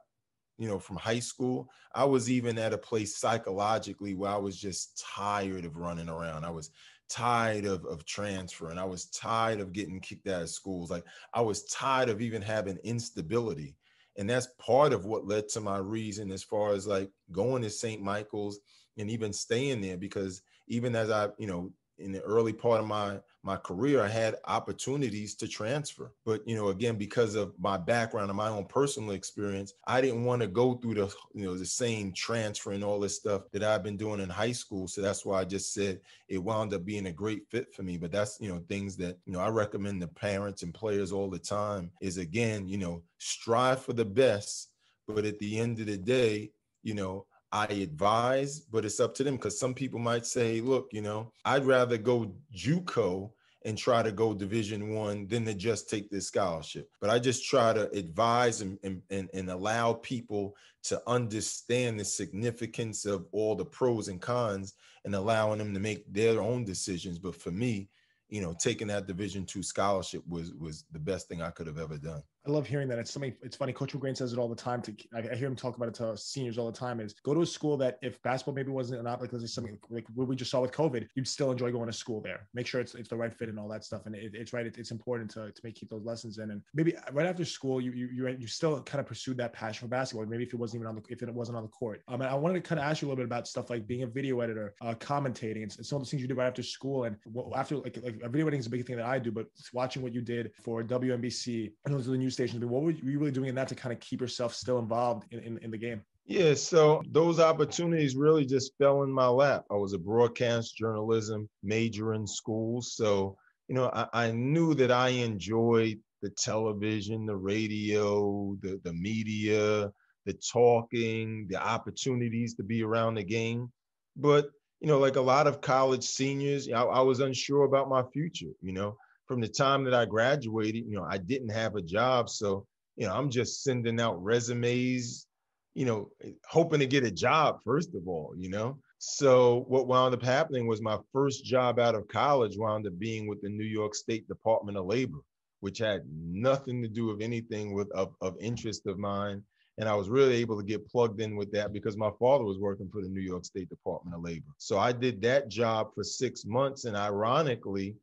you 0.59 0.69
know 0.69 0.79
from 0.79 0.97
high 0.97 1.19
school 1.19 1.69
i 1.95 2.05
was 2.05 2.31
even 2.31 2.59
at 2.59 2.73
a 2.73 2.79
place 2.79 3.17
psychologically 3.17 4.15
where 4.15 4.31
i 4.31 4.37
was 4.37 4.57
just 4.59 5.05
tired 5.15 5.65
of 5.65 5.77
running 5.77 6.09
around. 6.09 6.45
I 6.45 6.51
was 6.51 6.71
tired 7.09 7.65
of, 7.65 7.85
of 7.85 8.05
transferring. 8.07 8.79
I 8.79 8.85
was 8.85 9.07
tired 9.07 9.61
of 9.61 9.73
getting 9.73 10.01
kicked 10.01 10.27
out 10.27 10.43
of 10.43 10.51
schools. 10.51 10.91
Like 10.91 11.05
i 11.33 11.41
was 11.41 11.65
tired 11.65 12.09
of 12.09 12.21
even 12.21 12.43
having 12.43 12.79
instability. 12.85 13.77
And 14.17 14.31
that's 14.31 14.49
part 14.59 14.93
of 14.93 15.07
what 15.07 15.27
led 15.27 15.49
to 15.51 15.61
my 15.61 15.79
reason 15.79 16.31
as 16.31 16.43
far 16.43 16.73
as 16.73 16.87
like 16.87 17.11
going 17.33 17.63
to 17.63 17.71
st 17.71 18.01
michael's 18.01 18.61
and 18.97 19.11
even 19.11 19.33
staying 19.33 19.81
there 19.81 19.97
because 19.97 20.43
even 20.69 20.95
as 20.95 21.11
i 21.11 21.29
you 21.39 21.47
know 21.47 21.73
in 21.99 22.13
the 22.13 22.21
early 22.23 22.53
part 22.53 22.81
of 22.81 22.87
my 22.87 23.19
my 23.43 23.57
career 23.57 24.03
i 24.03 24.09
had 24.09 24.37
opportunities 24.47 25.35
to 25.35 25.47
transfer. 25.47 26.13
But 26.25 26.47
you 26.49 26.57
know 26.57 26.69
again 26.69 26.97
because 26.97 27.35
of 27.35 27.53
my 27.59 27.77
background 27.77 28.31
and 28.31 28.37
my 28.37 28.49
own 28.49 28.65
personal 28.65 29.11
experience 29.11 29.75
i 29.87 30.01
didn't 30.01 30.25
want 30.25 30.43
to 30.43 30.49
go 30.49 30.75
through 30.75 30.95
the 30.95 31.15
you 31.35 31.45
know 31.45 31.57
the 31.57 31.67
same 31.67 32.13
transfer 32.13 32.73
and 32.73 32.83
all 32.83 32.99
this 32.99 33.17
stuff 33.17 33.43
that 33.53 33.63
i've 33.63 33.83
been 33.83 33.97
doing 33.97 34.21
in 34.21 34.29
high 34.29 34.53
school. 34.53 34.89
So 34.89 35.03
that's 35.03 35.25
why 35.25 35.41
i 35.41 35.45
just 35.45 35.73
said 35.73 36.01
it 36.29 36.43
wound 36.43 36.75
up 36.75 36.85
being 36.85 37.07
a 37.07 37.13
great 37.13 37.47
fit 37.51 37.73
for 37.75 37.83
me. 37.83 37.97
But 37.97 38.13
that's 38.13 38.39
you 38.41 38.49
know 38.49 38.63
things 38.69 38.97
that 38.97 39.19
you 39.27 39.33
know 39.33 39.41
i 39.41 39.49
recommend 39.49 40.01
to 40.01 40.09
parents 40.09 40.63
and 40.63 40.75
players 40.75 41.13
all 41.13 41.31
the 41.31 41.39
time 41.39 41.91
is 42.01 42.19
again 42.19 42.67
you 42.67 42.79
know 42.79 43.03
strive 43.19 43.83
for 43.83 43.93
the 43.93 44.05
best. 44.05 44.71
But 45.07 45.27
at 45.27 45.39
the 45.39 45.59
end 45.59 45.81
of 45.81 45.87
the 45.87 45.99
day 45.99 46.51
you 46.83 46.95
know 46.95 47.27
I 47.55 47.67
advise, 47.67 48.59
but 48.59 48.85
it's 48.85 48.99
up 48.99 49.15
to 49.15 49.23
them 49.23 49.37
because 49.37 49.61
some 49.61 49.75
people 49.75 50.01
might 50.01 50.27
say, 50.27 50.61
look, 50.61 50.89
you 50.91 51.01
know, 51.01 51.31
I'd 51.45 51.65
rather 51.65 51.97
go 51.97 52.35
JUCO 52.53 53.31
and 53.65 53.79
try 53.79 54.03
to 54.03 54.11
go 54.11 54.35
division 54.35 54.93
one 54.93 55.29
than 55.29 55.45
to 55.45 55.55
just 55.55 55.89
take 55.89 56.11
this 56.11 56.27
scholarship. 56.27 56.91
But 57.01 57.11
I 57.11 57.21
just 57.21 57.49
try 57.49 57.73
to 57.73 57.89
advise 57.97 58.61
and, 58.61 58.77
and, 58.83 59.31
and 59.33 59.49
allow 59.49 59.93
people 59.93 60.57
to 60.83 61.01
understand 61.07 62.01
the 62.01 62.05
significance 62.05 63.07
of 63.07 63.25
all 63.31 63.55
the 63.55 63.65
pros 63.65 64.09
and 64.09 64.21
cons 64.21 64.75
and 65.05 65.15
allowing 65.15 65.59
them 65.59 65.73
to 65.75 65.81
make 65.81 66.13
their 66.13 66.43
own 66.43 66.65
decisions. 66.65 67.21
But 67.21 67.37
for 67.37 67.53
me, 67.53 67.89
you 68.29 68.41
know, 68.41 68.55
taking 68.59 68.89
that 68.89 69.07
division 69.07 69.45
two 69.45 69.63
scholarship 69.63 70.23
was 70.29 70.53
was 70.55 70.85
the 70.93 70.99
best 70.99 71.29
thing 71.29 71.43
I 71.43 71.51
could 71.51 71.67
have 71.67 71.79
ever 71.79 71.99
done. 71.99 72.23
I 72.47 72.51
love 72.51 72.67
hearing 72.67 72.89
that. 72.89 72.99
It's 72.99 73.11
something. 73.11 73.35
It's 73.41 73.57
funny. 73.57 73.73
Coach 73.73 73.95
McGrain 73.95 74.15
says 74.15 74.35
it 74.35 74.39
all 74.39 74.49
the 74.49 74.55
time. 74.55 74.83
To 74.83 74.95
I, 75.15 75.35
hear 75.35 75.47
him 75.47 75.57
talk 75.57 75.77
about 75.77 75.89
it 75.89 75.95
to 75.95 76.15
seniors 76.17 76.59
all 76.59 76.71
the 76.71 76.77
time. 76.77 77.01
Is 77.01 77.15
go 77.23 77.33
to 77.33 77.41
a 77.41 77.47
school 77.47 77.79
that 77.79 77.99
if 78.03 78.23
basketball 78.23 78.55
maybe 78.55 78.71
wasn't 78.71 79.01
an 79.01 79.07
option, 79.07 79.29
because 79.31 79.55
something 79.55 79.79
like 79.89 80.05
what 80.15 80.29
we 80.29 80.37
just 80.37 80.51
saw 80.51 80.61
with 80.61 80.73
COVID, 80.73 81.09
you'd 81.15 81.27
still 81.27 81.53
enjoy 81.53 81.73
going 81.73 81.87
to 81.87 81.93
school 81.93 82.21
there. 82.21 82.47
Make 82.53 82.67
sure 82.67 82.83
it's, 82.83 82.95
it's 82.95 83.09
the 83.09 83.17
right 83.17 83.33
fit 83.33 83.49
and 83.49 83.59
all 83.59 83.69
that 83.69 83.83
stuff. 83.83 84.03
And 84.05 84.15
it, 84.15 84.35
it's 84.35 84.53
right. 84.53 84.67
It, 84.67 84.77
it's 84.77 84.91
important 84.91 85.31
to, 85.33 85.53
to 85.53 85.61
make 85.65 85.75
keep 85.75 85.89
those 85.89 86.05
lessons 86.05 86.37
in. 86.37 86.51
And 86.51 86.61
maybe 86.75 86.95
right 87.13 87.27
after 87.27 87.47
school, 87.47 87.81
you 87.81 87.93
you 87.93 88.09
you, 88.13 88.37
you 88.39 88.47
still 88.47 88.83
kind 88.83 89.01
of 89.01 89.07
pursued 89.07 89.39
that 89.39 89.55
passion 89.55 89.87
for 89.87 89.89
basketball. 89.89 90.27
Maybe 90.27 90.45
if 90.45 90.53
it 90.53 90.57
wasn't 90.57 90.83
even 90.83 90.89
on 90.89 90.97
the 90.97 91.03
if 91.09 91.23
it 91.23 91.33
wasn't 91.33 91.57
on 91.57 91.63
the 91.63 91.71
court. 91.71 92.03
Um, 92.09 92.21
I 92.21 92.35
wanted 92.35 92.63
to 92.63 92.69
kind 92.69 92.79
of 92.79 92.85
ask 92.85 93.01
you 93.01 93.09
a 93.09 93.11
little 93.11 93.25
bit 93.25 93.27
about 93.27 93.49
stuff 93.49 93.71
like 93.71 93.87
being 93.87 94.03
a 94.03 94.07
video 94.07 94.41
editor, 94.41 94.75
uh, 94.83 94.93
commentating, 94.95 95.63
and 95.63 95.73
some 95.73 95.97
of 95.97 96.05
the 96.05 96.11
things 96.11 96.21
you 96.21 96.29
do 96.29 96.35
right 96.35 96.47
after 96.47 96.63
school. 96.63 97.05
And 97.05 97.17
after 97.57 97.77
like 97.77 97.99
like 98.03 98.14
video 98.23 98.47
editing 98.47 98.61
is 98.61 98.67
a 98.67 98.71
big 98.71 98.87
thing 98.87 98.97
that 98.97 99.07
I 99.07 99.19
do, 99.19 99.31
but 99.31 99.47
watching 99.73 100.03
what 100.03 100.13
you 100.13 100.21
did 100.21 100.53
for 100.63 100.83
WNBC 100.83 101.73
and 101.85 101.95
those 101.95 102.09
are 102.09 102.13
the 102.13 102.19
news 102.19 102.35
stations. 102.35 102.65
What 102.65 102.83
were 102.83 102.91
you 102.91 103.19
really 103.19 103.31
doing 103.31 103.49
in 103.49 103.55
that 103.57 103.69
to 103.69 103.75
kind 103.75 103.93
of 103.93 104.01
keep 104.01 104.21
yourself 104.21 104.55
still 104.55 104.79
involved 104.79 105.27
in, 105.33 105.41
in, 105.41 105.59
in 105.59 105.71
the 105.71 105.79
game? 105.79 106.03
Yeah, 106.27 106.55
so 106.55 107.03
those 107.11 107.39
opportunities 107.39 108.17
really 108.17 108.47
just 108.47 108.73
fell 108.79 109.03
in 109.03 109.13
my 109.13 109.27
lap. 109.27 109.65
I 109.71 109.75
was 109.75 109.93
a 109.93 109.99
broadcast 109.99 110.75
journalism 110.77 111.49
major 111.63 112.15
in 112.15 112.27
school. 112.27 112.81
So, 112.81 113.37
you 113.69 113.75
know, 113.75 113.91
I, 113.93 114.07
I 114.13 114.31
knew 114.31 114.75
that 114.75 114.91
I 114.91 115.09
enjoyed 115.09 115.99
the 116.23 116.31
television, 116.31 117.27
the 117.27 117.37
radio, 117.37 118.57
the, 118.63 118.81
the 118.85 118.95
media, 118.95 119.93
the 120.25 120.33
talking, 120.51 121.47
the 121.51 121.63
opportunities 121.63 122.55
to 122.55 122.63
be 122.63 122.83
around 122.83 123.17
the 123.17 123.25
game. 123.25 123.71
But, 124.17 124.49
you 124.85 124.91
know, 124.91 124.99
like 124.99 125.17
a 125.17 125.21
lot 125.23 125.47
of 125.47 125.63
college 125.63 126.05
seniors, 126.05 126.69
I, 126.69 126.83
I 126.83 127.01
was 127.01 127.21
unsure 127.21 127.65
about 127.65 127.89
my 127.89 128.03
future. 128.13 128.51
You 128.61 128.73
know, 128.73 128.99
from 129.27 129.41
the 129.41 129.49
time 129.49 129.83
that 129.85 129.95
I 129.95 130.05
graduated, 130.05 130.85
you 130.85 130.95
know, 130.95 131.07
I 131.09 131.17
didn't 131.17 131.49
have 131.49 131.75
a 131.75 131.81
job. 131.81 132.29
So 132.29 132.67
you 132.95 133.07
know, 133.07 133.15
I'm 133.15 133.31
just 133.31 133.63
sending 133.63 133.99
out 133.99 134.23
resumes, 134.23 135.27
you 135.73 135.87
know, 135.87 136.11
hoping 136.47 136.81
to 136.81 136.87
get 136.87 137.03
a 137.03 137.11
job, 137.11 137.61
first 137.65 137.95
of 137.95 138.07
all, 138.07 138.35
you 138.37 138.51
know. 138.51 138.77
So 138.99 139.65
what 139.69 139.87
wound 139.87 140.15
up 140.15 140.23
happening 140.23 140.67
was 140.67 140.83
my 140.83 140.99
first 141.15 141.47
job 141.47 141.79
out 141.79 141.95
of 141.95 142.07
college 142.09 142.59
wound 142.59 142.87
up 142.87 142.99
being 142.99 143.27
with 143.27 143.41
the 143.41 143.49
New 143.49 143.65
York 143.65 143.95
State 143.95 144.29
Department 144.29 144.77
of 144.77 144.85
Labor, 144.85 145.21
which 145.61 145.79
had 145.79 146.03
nothing 146.13 146.83
to 146.83 146.89
do 146.89 147.07
with 147.07 147.23
anything 147.23 147.73
with 147.73 147.91
of, 147.93 148.13
of 148.21 148.37
interest 148.39 148.87
of 148.87 148.99
mine. 148.99 149.43
And 149.79 149.89
I 149.89 149.95
was 149.95 150.09
really 150.09 150.37
able 150.37 150.57
to 150.57 150.65
get 150.65 150.89
plugged 150.89 151.21
in 151.21 151.37
with 151.37 151.51
that 151.53 151.73
because 151.73 151.97
my 151.97 152.11
father 152.19 152.45
was 152.45 152.59
working 152.59 152.89
for 152.93 153.03
the 153.03 153.09
New 153.09 153.21
York 153.21 153.45
State 153.45 153.69
Department 153.69 154.15
of 154.15 154.23
Labor. 154.23 154.53
So 154.59 154.79
I 154.79 154.93
did 154.93 155.21
that 155.23 155.49
job 155.49 155.89
for 155.95 156.05
six 156.05 156.45
months. 156.45 156.85
And 156.85 156.97
ironically, 156.97 157.97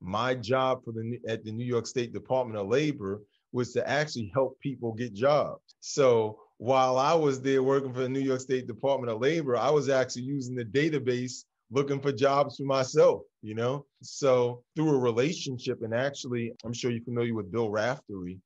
my 0.00 0.34
job 0.34 0.84
for 0.84 0.92
the 0.92 1.18
at 1.28 1.44
the 1.44 1.52
New 1.52 1.64
York 1.64 1.86
State 1.86 2.12
Department 2.12 2.58
of 2.58 2.68
Labor 2.68 3.22
was 3.52 3.72
to 3.72 3.88
actually 3.88 4.30
help 4.34 4.58
people 4.60 4.92
get 4.92 5.14
jobs. 5.14 5.76
So 5.80 6.38
while 6.58 6.98
I 6.98 7.14
was 7.14 7.40
there 7.40 7.62
working 7.62 7.92
for 7.92 8.00
the 8.00 8.08
New 8.08 8.20
York 8.20 8.40
State 8.40 8.66
Department 8.66 9.10
of 9.10 9.20
Labor, 9.20 9.56
I 9.56 9.70
was 9.70 9.88
actually 9.88 10.22
using 10.22 10.54
the 10.54 10.64
database 10.64 11.44
looking 11.70 12.00
for 12.00 12.12
jobs 12.12 12.56
for 12.56 12.64
myself, 12.64 13.22
you 13.42 13.54
know? 13.54 13.84
So 14.02 14.62
through 14.74 14.94
a 14.94 14.98
relationship, 14.98 15.82
and 15.82 15.94
actually, 15.94 16.52
I'm 16.64 16.72
sure 16.72 16.90
you're 16.90 17.02
familiar 17.04 17.34
with 17.34 17.50
Bill 17.50 17.70
Raftery, 17.70 18.38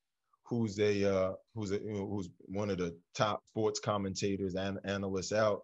who's 0.50 0.80
a 0.80 1.04
uh, 1.04 1.33
who's 1.54 1.71
a 1.71 1.78
you 1.78 1.92
know, 1.92 2.07
who's 2.09 2.28
one 2.40 2.71
of 2.71 2.78
the 2.78 2.95
top 3.14 3.40
sports 3.47 3.78
commentators 3.78 4.57
and 4.57 4.78
analysts 4.85 5.33
out. 5.33 5.62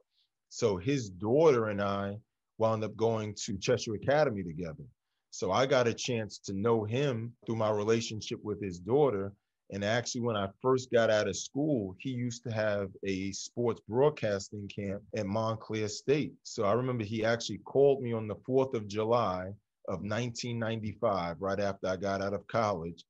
So 0.48 0.76
his 0.76 1.10
daughter 1.10 1.66
and 1.66 1.82
I 1.82 2.16
wound 2.58 2.84
up 2.84 2.96
going 2.96 3.34
to 3.44 3.58
Cheshire 3.58 3.96
Academy 3.96 4.44
together. 4.44 4.84
So 5.30 5.50
I 5.50 5.66
got 5.66 5.88
a 5.88 5.92
chance 5.92 6.38
to 6.46 6.54
know 6.54 6.84
him 6.84 7.34
through 7.44 7.56
my 7.56 7.70
relationship 7.70 8.38
with 8.42 8.62
his 8.62 8.78
daughter. 8.78 9.32
And 9.72 9.84
actually, 9.84 10.20
when 10.20 10.36
I 10.36 10.48
first 10.62 10.92
got 10.92 11.10
out 11.10 11.26
of 11.26 11.36
school, 11.36 11.96
he 11.98 12.10
used 12.10 12.44
to 12.44 12.52
have 12.52 12.90
a 13.04 13.32
sports 13.32 13.80
broadcasting 13.88 14.68
camp 14.68 15.02
at 15.16 15.26
Montclair 15.26 15.88
State. 15.88 16.34
So 16.44 16.62
I 16.62 16.72
remember 16.72 17.02
he 17.02 17.24
actually 17.24 17.58
called 17.58 18.00
me 18.00 18.12
on 18.12 18.28
the 18.28 18.36
4th 18.48 18.74
of 18.74 18.86
July 18.86 19.48
of 19.88 20.00
1995, 20.02 21.36
right 21.40 21.58
after 21.58 21.88
I 21.88 21.96
got 21.96 22.22
out 22.22 22.32
of 22.32 22.46
college. 22.46 23.04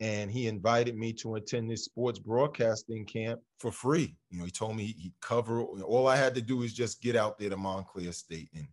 And 0.00 0.30
he 0.30 0.46
invited 0.46 0.96
me 0.96 1.12
to 1.14 1.36
attend 1.36 1.70
this 1.70 1.84
sports 1.84 2.18
broadcasting 2.18 3.06
camp 3.06 3.40
for 3.58 3.72
free. 3.72 4.14
You 4.30 4.38
know, 4.38 4.44
he 4.44 4.50
told 4.50 4.76
me 4.76 4.84
he'd 4.84 5.14
cover 5.20 5.62
all 5.62 6.06
I 6.06 6.16
had 6.16 6.34
to 6.34 6.42
do 6.42 6.62
is 6.62 6.74
just 6.74 7.02
get 7.02 7.16
out 7.16 7.38
there 7.38 7.50
to 7.50 7.56
Montclair 7.56 8.12
State 8.12 8.50
and 8.54 8.68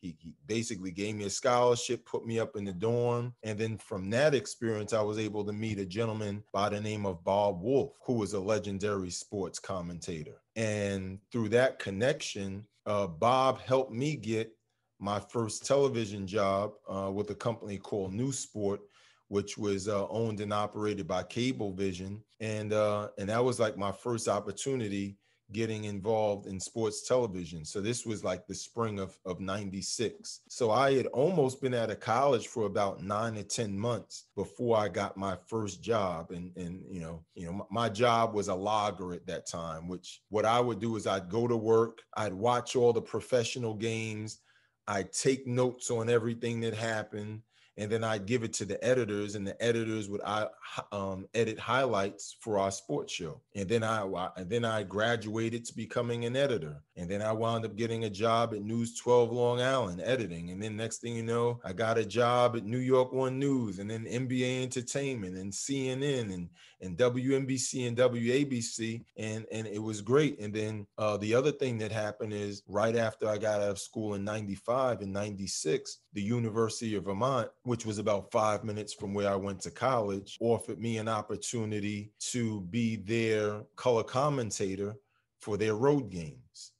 he, 0.00 0.16
he 0.20 0.34
basically 0.46 0.90
gave 0.90 1.16
me 1.16 1.24
a 1.24 1.30
scholarship, 1.30 2.04
put 2.06 2.26
me 2.26 2.38
up 2.38 2.56
in 2.56 2.64
the 2.64 2.72
dorm. 2.72 3.34
And 3.42 3.58
then 3.58 3.78
from 3.78 4.10
that 4.10 4.34
experience, 4.34 4.92
I 4.92 5.02
was 5.02 5.18
able 5.18 5.44
to 5.44 5.52
meet 5.52 5.78
a 5.78 5.86
gentleman 5.86 6.42
by 6.52 6.68
the 6.68 6.80
name 6.80 7.06
of 7.06 7.24
Bob 7.24 7.60
Wolff, 7.62 7.92
who 8.04 8.14
was 8.14 8.32
a 8.32 8.40
legendary 8.40 9.10
sports 9.10 9.58
commentator. 9.58 10.42
And 10.54 11.18
through 11.32 11.50
that 11.50 11.78
connection, 11.78 12.66
uh, 12.84 13.06
Bob 13.06 13.60
helped 13.60 13.92
me 13.92 14.16
get 14.16 14.52
my 14.98 15.20
first 15.20 15.66
television 15.66 16.26
job 16.26 16.72
uh, 16.88 17.10
with 17.12 17.30
a 17.30 17.34
company 17.34 17.76
called 17.76 18.14
New 18.14 18.32
Sport, 18.32 18.80
which 19.28 19.58
was 19.58 19.88
uh, 19.88 20.06
owned 20.08 20.40
and 20.40 20.52
operated 20.52 21.06
by 21.06 21.22
Cablevision, 21.22 22.20
and 22.40 22.72
uh, 22.72 23.08
and 23.18 23.28
that 23.28 23.44
was 23.44 23.58
like 23.58 23.76
my 23.76 23.92
first 23.92 24.28
opportunity 24.28 25.16
getting 25.52 25.84
involved 25.84 26.46
in 26.46 26.58
sports 26.58 27.06
television. 27.06 27.64
So 27.64 27.80
this 27.80 28.04
was 28.04 28.24
like 28.24 28.46
the 28.46 28.54
spring 28.54 28.98
of, 28.98 29.16
of 29.24 29.40
96. 29.40 30.40
So 30.48 30.70
I 30.70 30.94
had 30.94 31.06
almost 31.06 31.60
been 31.60 31.74
out 31.74 31.90
of 31.90 32.00
college 32.00 32.48
for 32.48 32.66
about 32.66 33.02
nine 33.02 33.34
to 33.34 33.44
10 33.44 33.78
months 33.78 34.24
before 34.34 34.76
I 34.76 34.88
got 34.88 35.16
my 35.16 35.36
first 35.46 35.82
job. 35.82 36.32
And, 36.32 36.50
and 36.56 36.82
you 36.90 37.00
know, 37.00 37.24
you 37.34 37.46
know, 37.46 37.66
my 37.70 37.88
job 37.88 38.34
was 38.34 38.48
a 38.48 38.54
logger 38.54 39.12
at 39.12 39.26
that 39.26 39.46
time, 39.46 39.86
which 39.86 40.20
what 40.30 40.44
I 40.44 40.58
would 40.58 40.80
do 40.80 40.96
is 40.96 41.06
I'd 41.06 41.30
go 41.30 41.46
to 41.46 41.56
work, 41.56 42.02
I'd 42.16 42.34
watch 42.34 42.74
all 42.74 42.92
the 42.92 43.02
professional 43.02 43.74
games, 43.74 44.40
I'd 44.88 45.12
take 45.12 45.46
notes 45.46 45.90
on 45.90 46.08
everything 46.08 46.60
that 46.60 46.74
happened 46.74 47.42
and 47.78 47.90
then 47.90 48.02
I'd 48.02 48.26
give 48.26 48.42
it 48.42 48.52
to 48.54 48.64
the 48.64 48.82
editors, 48.82 49.34
and 49.34 49.46
the 49.46 49.60
editors 49.62 50.08
would 50.08 50.22
I 50.24 50.46
um, 50.92 51.26
edit 51.34 51.58
highlights 51.58 52.36
for 52.40 52.58
our 52.58 52.70
sports 52.70 53.12
show. 53.12 53.40
And 53.54 53.68
then 53.68 53.84
I 53.84 54.02
and 54.36 54.48
then 54.48 54.64
I 54.64 54.82
graduated 54.82 55.64
to 55.66 55.76
becoming 55.76 56.24
an 56.24 56.36
editor, 56.36 56.82
and 56.96 57.10
then 57.10 57.20
I 57.20 57.32
wound 57.32 57.64
up 57.64 57.76
getting 57.76 58.04
a 58.04 58.10
job 58.10 58.54
at 58.54 58.62
News 58.62 58.98
12 58.98 59.30
Long 59.30 59.60
Island 59.60 60.00
editing. 60.02 60.50
And 60.50 60.62
then 60.62 60.76
next 60.76 60.98
thing 60.98 61.16
you 61.16 61.22
know, 61.22 61.60
I 61.64 61.72
got 61.72 61.98
a 61.98 62.04
job 62.04 62.56
at 62.56 62.64
New 62.64 62.78
York 62.78 63.12
One 63.12 63.38
News, 63.38 63.78
and 63.78 63.90
then 63.90 64.06
NBA 64.06 64.62
Entertainment, 64.62 65.36
and 65.36 65.52
CNN, 65.52 66.32
and 66.32 66.48
and 66.80 66.96
WNBC 66.96 67.88
and 67.88 67.96
WABC, 67.96 69.04
and 69.16 69.46
and 69.50 69.66
it 69.66 69.82
was 69.82 70.00
great. 70.00 70.38
And 70.40 70.52
then 70.52 70.86
uh, 70.98 71.16
the 71.16 71.34
other 71.34 71.52
thing 71.52 71.78
that 71.78 71.92
happened 71.92 72.32
is 72.32 72.62
right 72.68 72.96
after 72.96 73.28
I 73.28 73.38
got 73.38 73.60
out 73.60 73.70
of 73.70 73.78
school 73.78 74.14
in 74.14 74.24
'95 74.24 75.00
and 75.00 75.12
'96, 75.12 75.98
the 76.16 76.22
University 76.22 76.94
of 76.94 77.04
Vermont, 77.04 77.50
which 77.64 77.84
was 77.84 77.98
about 77.98 78.32
five 78.32 78.64
minutes 78.64 78.94
from 78.94 79.12
where 79.12 79.30
I 79.30 79.36
went 79.36 79.60
to 79.60 79.70
college, 79.70 80.38
offered 80.40 80.80
me 80.80 80.96
an 80.96 81.08
opportunity 81.08 82.10
to 82.32 82.62
be 82.62 82.96
their 82.96 83.60
color 83.76 84.02
commentator 84.02 84.96
for 85.42 85.58
their 85.58 85.74
road 85.74 86.08
games. 86.08 86.72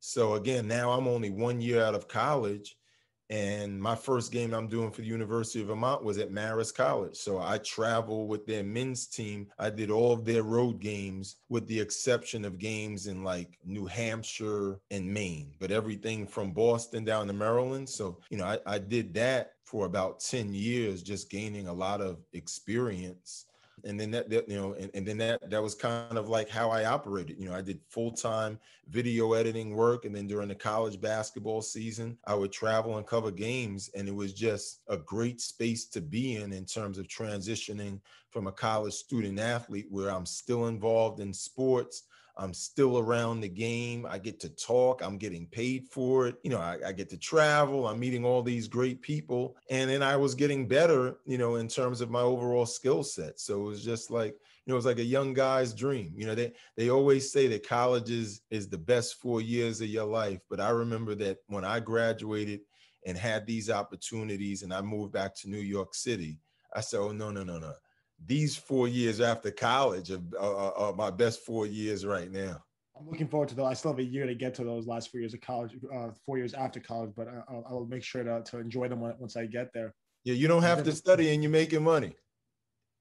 So 0.00 0.34
again, 0.34 0.68
now 0.68 0.90
I'm 0.90 1.08
only 1.08 1.30
one 1.30 1.62
year 1.62 1.82
out 1.82 1.94
of 1.94 2.08
college 2.08 2.76
and 3.30 3.80
my 3.80 3.94
first 3.94 4.32
game 4.32 4.52
I'm 4.52 4.68
doing 4.68 4.90
for 4.90 5.00
the 5.00 5.06
University 5.06 5.60
of 5.60 5.68
Vermont 5.68 6.04
was 6.04 6.18
at 6.18 6.30
Marist 6.30 6.74
College. 6.74 7.16
So 7.16 7.38
I 7.38 7.58
travel 7.58 8.26
with 8.26 8.46
their 8.46 8.62
men's 8.62 9.06
team. 9.06 9.48
I 9.58 9.70
did 9.70 9.90
all 9.90 10.12
of 10.12 10.24
their 10.24 10.42
road 10.42 10.80
games 10.80 11.36
with 11.48 11.66
the 11.66 11.80
exception 11.80 12.44
of 12.44 12.58
games 12.58 13.06
in 13.06 13.24
like 13.24 13.58
New 13.64 13.86
Hampshire 13.86 14.78
and 14.90 15.12
Maine, 15.12 15.54
but 15.58 15.70
everything 15.70 16.26
from 16.26 16.52
Boston 16.52 17.04
down 17.04 17.26
to 17.28 17.32
Maryland. 17.32 17.88
So, 17.88 18.18
you 18.28 18.36
know, 18.36 18.44
I, 18.44 18.58
I 18.66 18.78
did 18.78 19.14
that 19.14 19.52
for 19.64 19.86
about 19.86 20.20
10 20.20 20.52
years, 20.52 21.02
just 21.02 21.30
gaining 21.30 21.66
a 21.66 21.72
lot 21.72 22.00
of 22.00 22.18
experience 22.32 23.46
and 23.84 23.98
then 23.98 24.10
that, 24.10 24.28
that 24.30 24.48
you 24.48 24.56
know 24.56 24.74
and, 24.74 24.90
and 24.94 25.06
then 25.06 25.18
that 25.18 25.50
that 25.50 25.62
was 25.62 25.74
kind 25.74 26.16
of 26.16 26.28
like 26.28 26.48
how 26.48 26.70
i 26.70 26.84
operated 26.84 27.38
you 27.38 27.48
know 27.48 27.54
i 27.54 27.60
did 27.60 27.80
full-time 27.88 28.58
video 28.88 29.32
editing 29.32 29.74
work 29.74 30.04
and 30.04 30.14
then 30.14 30.26
during 30.26 30.48
the 30.48 30.54
college 30.54 31.00
basketball 31.00 31.62
season 31.62 32.16
i 32.26 32.34
would 32.34 32.52
travel 32.52 32.96
and 32.96 33.06
cover 33.06 33.30
games 33.30 33.90
and 33.94 34.08
it 34.08 34.14
was 34.14 34.32
just 34.32 34.80
a 34.88 34.96
great 34.96 35.40
space 35.40 35.86
to 35.86 36.00
be 36.00 36.36
in 36.36 36.52
in 36.52 36.64
terms 36.64 36.98
of 36.98 37.06
transitioning 37.06 38.00
from 38.30 38.46
a 38.46 38.52
college 38.52 38.94
student 38.94 39.38
athlete 39.38 39.86
where 39.90 40.10
i'm 40.10 40.26
still 40.26 40.66
involved 40.66 41.20
in 41.20 41.32
sports 41.32 42.04
I'm 42.36 42.52
still 42.52 42.98
around 42.98 43.40
the 43.40 43.48
game. 43.48 44.06
I 44.08 44.18
get 44.18 44.40
to 44.40 44.48
talk. 44.48 45.02
I'm 45.02 45.18
getting 45.18 45.46
paid 45.46 45.86
for 45.86 46.26
it. 46.26 46.36
You 46.42 46.50
know, 46.50 46.58
I, 46.58 46.78
I, 46.86 46.92
get 46.92 47.08
to 47.10 47.16
travel. 47.16 47.86
I'm 47.86 48.00
meeting 48.00 48.24
all 48.24 48.42
these 48.42 48.66
great 48.66 49.00
people. 49.02 49.56
And 49.70 49.88
then 49.88 50.02
I 50.02 50.16
was 50.16 50.34
getting 50.34 50.66
better, 50.66 51.18
you 51.26 51.38
know, 51.38 51.56
in 51.56 51.68
terms 51.68 52.00
of 52.00 52.10
my 52.10 52.20
overall 52.20 52.66
skill 52.66 53.04
set. 53.04 53.38
So 53.38 53.60
it 53.60 53.64
was 53.64 53.84
just 53.84 54.10
like, 54.10 54.32
you 54.32 54.70
know, 54.70 54.74
it 54.74 54.76
was 54.76 54.86
like 54.86 54.98
a 54.98 55.04
young 55.04 55.32
guy's 55.32 55.72
dream. 55.72 56.12
You 56.16 56.26
know, 56.26 56.34
they 56.34 56.52
they 56.76 56.90
always 56.90 57.30
say 57.30 57.46
that 57.48 57.68
college 57.68 58.10
is 58.10 58.40
is 58.50 58.68
the 58.68 58.78
best 58.78 59.20
four 59.20 59.40
years 59.40 59.80
of 59.80 59.88
your 59.88 60.06
life. 60.06 60.40
But 60.50 60.60
I 60.60 60.70
remember 60.70 61.14
that 61.16 61.38
when 61.46 61.64
I 61.64 61.80
graduated 61.80 62.60
and 63.06 63.16
had 63.16 63.46
these 63.46 63.70
opportunities 63.70 64.62
and 64.62 64.72
I 64.74 64.80
moved 64.80 65.12
back 65.12 65.36
to 65.36 65.50
New 65.50 65.58
York 65.58 65.94
City, 65.94 66.38
I 66.72 66.80
said, 66.80 66.98
oh 66.98 67.12
no, 67.12 67.30
no, 67.30 67.44
no, 67.44 67.58
no 67.58 67.74
these 68.26 68.56
four 68.56 68.88
years 68.88 69.20
after 69.20 69.50
college 69.50 70.10
are, 70.10 70.20
are, 70.38 70.72
are, 70.74 70.92
my 70.94 71.10
best 71.10 71.44
four 71.44 71.66
years 71.66 72.06
right 72.06 72.30
now. 72.30 72.62
I'm 72.98 73.08
looking 73.08 73.26
forward 73.26 73.48
to 73.48 73.54
those. 73.54 73.66
I 73.66 73.74
still 73.74 73.90
have 73.90 73.98
a 73.98 74.04
year 74.04 74.26
to 74.26 74.34
get 74.34 74.54
to 74.54 74.64
those 74.64 74.86
last 74.86 75.10
four 75.10 75.20
years 75.20 75.34
of 75.34 75.40
college, 75.40 75.72
uh, 75.92 76.10
four 76.24 76.38
years 76.38 76.54
after 76.54 76.80
college, 76.80 77.10
but 77.16 77.28
I'll, 77.48 77.64
I'll 77.68 77.86
make 77.86 78.04
sure 78.04 78.22
to, 78.22 78.42
to 78.42 78.58
enjoy 78.58 78.88
them 78.88 79.00
once 79.00 79.36
I 79.36 79.46
get 79.46 79.72
there. 79.74 79.94
Yeah, 80.22 80.34
you 80.34 80.48
don't 80.48 80.62
have 80.62 80.84
to 80.84 80.92
study 80.92 81.34
and 81.34 81.42
you're 81.42 81.52
making 81.52 81.82
money. 81.82 82.14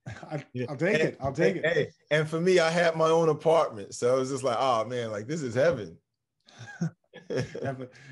I, 0.08 0.43
will 0.53 0.75
take 0.75 1.00
it. 1.00 1.17
I'll 1.22 1.32
take 1.32 1.58
it. 1.58 1.65
Hey, 1.65 1.88
and 2.12 2.27
for 2.27 2.41
me, 2.41 2.60
I 2.60 2.70
had 2.70 2.96
my 2.96 3.10
own 3.10 3.29
apartment, 3.29 3.93
so 3.93 4.17
it 4.17 4.20
was 4.20 4.32
just 4.32 4.43
like, 4.43 4.58
oh 4.60 4.84
man, 4.86 5.12
like 5.12 5.27
this 5.27 5.41
is 5.41 5.55
heaven. 5.55 5.98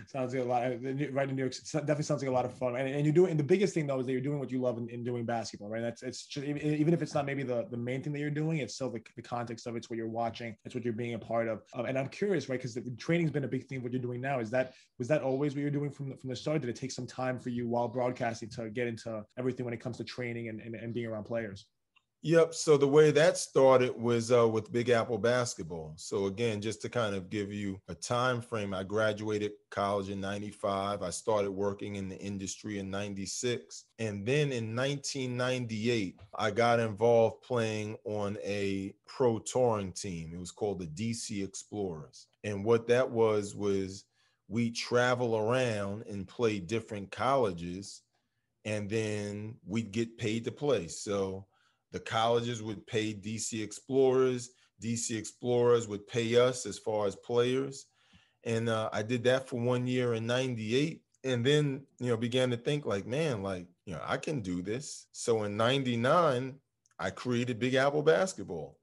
sounds 0.07 0.33
like 0.33 0.43
a 0.43 0.47
lot. 0.47 0.61
Right 0.61 1.29
in 1.29 1.35
New 1.35 1.43
York, 1.43 1.53
definitely 1.71 2.03
sounds 2.03 2.21
like 2.21 2.29
a 2.29 2.33
lot 2.33 2.45
of 2.45 2.53
fun. 2.57 2.75
And, 2.75 2.87
and 2.87 3.05
you're 3.05 3.13
doing. 3.13 3.31
And 3.31 3.39
the 3.39 3.43
biggest 3.43 3.73
thing 3.73 3.87
though 3.87 3.99
is 3.99 4.05
that 4.05 4.11
you're 4.11 4.21
doing 4.21 4.39
what 4.39 4.51
you 4.51 4.61
love 4.61 4.77
in, 4.77 4.89
in 4.89 5.03
doing 5.03 5.25
basketball, 5.25 5.69
right? 5.69 5.81
That's 5.81 6.03
it's 6.03 6.25
just, 6.25 6.45
even 6.45 6.93
if 6.93 7.01
it's 7.01 7.13
not 7.13 7.25
maybe 7.25 7.43
the, 7.43 7.67
the 7.69 7.77
main 7.77 8.01
thing 8.01 8.13
that 8.13 8.19
you're 8.19 8.29
doing, 8.29 8.59
it's 8.59 8.75
still 8.75 8.89
the, 8.89 9.01
the 9.15 9.21
context 9.21 9.67
of 9.67 9.75
it's 9.75 9.89
what 9.89 9.97
you're 9.97 10.07
watching. 10.07 10.55
It's 10.65 10.75
what 10.75 10.83
you're 10.83 10.93
being 10.93 11.13
a 11.13 11.19
part 11.19 11.47
of. 11.47 11.61
Um, 11.73 11.85
and 11.85 11.97
I'm 11.97 12.09
curious, 12.09 12.49
right? 12.49 12.59
Because 12.59 12.73
the 12.73 12.95
training's 12.97 13.31
been 13.31 13.43
a 13.43 13.47
big 13.47 13.67
thing. 13.67 13.81
What 13.83 13.91
you're 13.91 14.01
doing 14.01 14.21
now 14.21 14.39
is 14.39 14.49
that 14.51 14.73
was 14.99 15.07
that 15.07 15.21
always 15.21 15.53
what 15.53 15.61
you're 15.61 15.71
doing 15.71 15.91
from 15.91 16.09
the, 16.09 16.17
from 16.17 16.29
the 16.29 16.35
start? 16.35 16.61
Did 16.61 16.69
it 16.69 16.75
take 16.75 16.91
some 16.91 17.07
time 17.07 17.39
for 17.39 17.49
you 17.49 17.67
while 17.67 17.87
broadcasting 17.87 18.49
to 18.51 18.69
get 18.69 18.87
into 18.87 19.23
everything 19.37 19.65
when 19.65 19.73
it 19.73 19.79
comes 19.79 19.97
to 19.97 20.03
training 20.03 20.49
and, 20.49 20.61
and, 20.61 20.75
and 20.75 20.93
being 20.93 21.07
around 21.07 21.25
players? 21.25 21.65
Yep. 22.23 22.53
So 22.53 22.77
the 22.77 22.87
way 22.87 23.09
that 23.09 23.35
started 23.35 23.99
was 23.99 24.31
uh, 24.31 24.47
with 24.47 24.71
Big 24.71 24.89
Apple 24.89 25.17
basketball. 25.17 25.93
So 25.95 26.25
again, 26.25 26.61
just 26.61 26.79
to 26.83 26.89
kind 26.89 27.15
of 27.15 27.31
give 27.31 27.51
you 27.51 27.81
a 27.87 27.95
time 27.95 28.41
frame, 28.41 28.75
I 28.75 28.83
graduated 28.83 29.53
college 29.71 30.09
in 30.09 30.21
95. 30.21 31.01
I 31.01 31.09
started 31.09 31.49
working 31.49 31.95
in 31.95 32.09
the 32.09 32.19
industry 32.19 32.77
in 32.77 32.91
96. 32.91 33.85
And 33.97 34.23
then 34.23 34.51
in 34.51 34.75
1998, 34.75 36.19
I 36.35 36.51
got 36.51 36.79
involved 36.79 37.41
playing 37.41 37.97
on 38.03 38.37
a 38.43 38.93
pro 39.07 39.39
touring 39.39 39.91
team. 39.91 40.31
It 40.31 40.39
was 40.39 40.51
called 40.51 40.77
the 40.77 40.87
DC 40.87 41.43
Explorers. 41.43 42.27
And 42.43 42.63
what 42.63 42.87
that 42.87 43.09
was 43.09 43.55
was 43.55 44.05
we 44.47 44.69
travel 44.69 45.37
around 45.37 46.03
and 46.07 46.27
play 46.27 46.59
different 46.59 47.09
colleges 47.09 48.03
and 48.63 48.87
then 48.87 49.55
we'd 49.65 49.91
get 49.91 50.19
paid 50.19 50.45
to 50.45 50.51
play. 50.51 50.87
So 50.87 51.47
the 51.91 51.99
colleges 51.99 52.63
would 52.63 52.85
pay 52.87 53.13
DC 53.13 53.63
Explorers. 53.63 54.51
DC 54.81 55.17
Explorers 55.17 55.87
would 55.87 56.07
pay 56.07 56.35
us 56.37 56.65
as 56.65 56.77
far 56.77 57.05
as 57.05 57.15
players. 57.15 57.85
And 58.43 58.69
uh, 58.69 58.89
I 58.91 59.03
did 59.03 59.23
that 59.25 59.47
for 59.47 59.59
one 59.59 59.85
year 59.87 60.13
in 60.13 60.25
98. 60.25 61.01
And 61.23 61.45
then, 61.45 61.85
you 61.99 62.07
know, 62.07 62.17
began 62.17 62.49
to 62.49 62.57
think 62.57 62.85
like, 62.85 63.05
man, 63.05 63.43
like, 63.43 63.67
you 63.85 63.93
know, 63.93 64.01
I 64.03 64.17
can 64.17 64.41
do 64.41 64.61
this. 64.61 65.05
So 65.11 65.43
in 65.43 65.55
99, 65.55 66.55
I 66.97 67.09
created 67.11 67.59
Big 67.59 67.75
Apple 67.75 68.01
Basketball. 68.01 68.77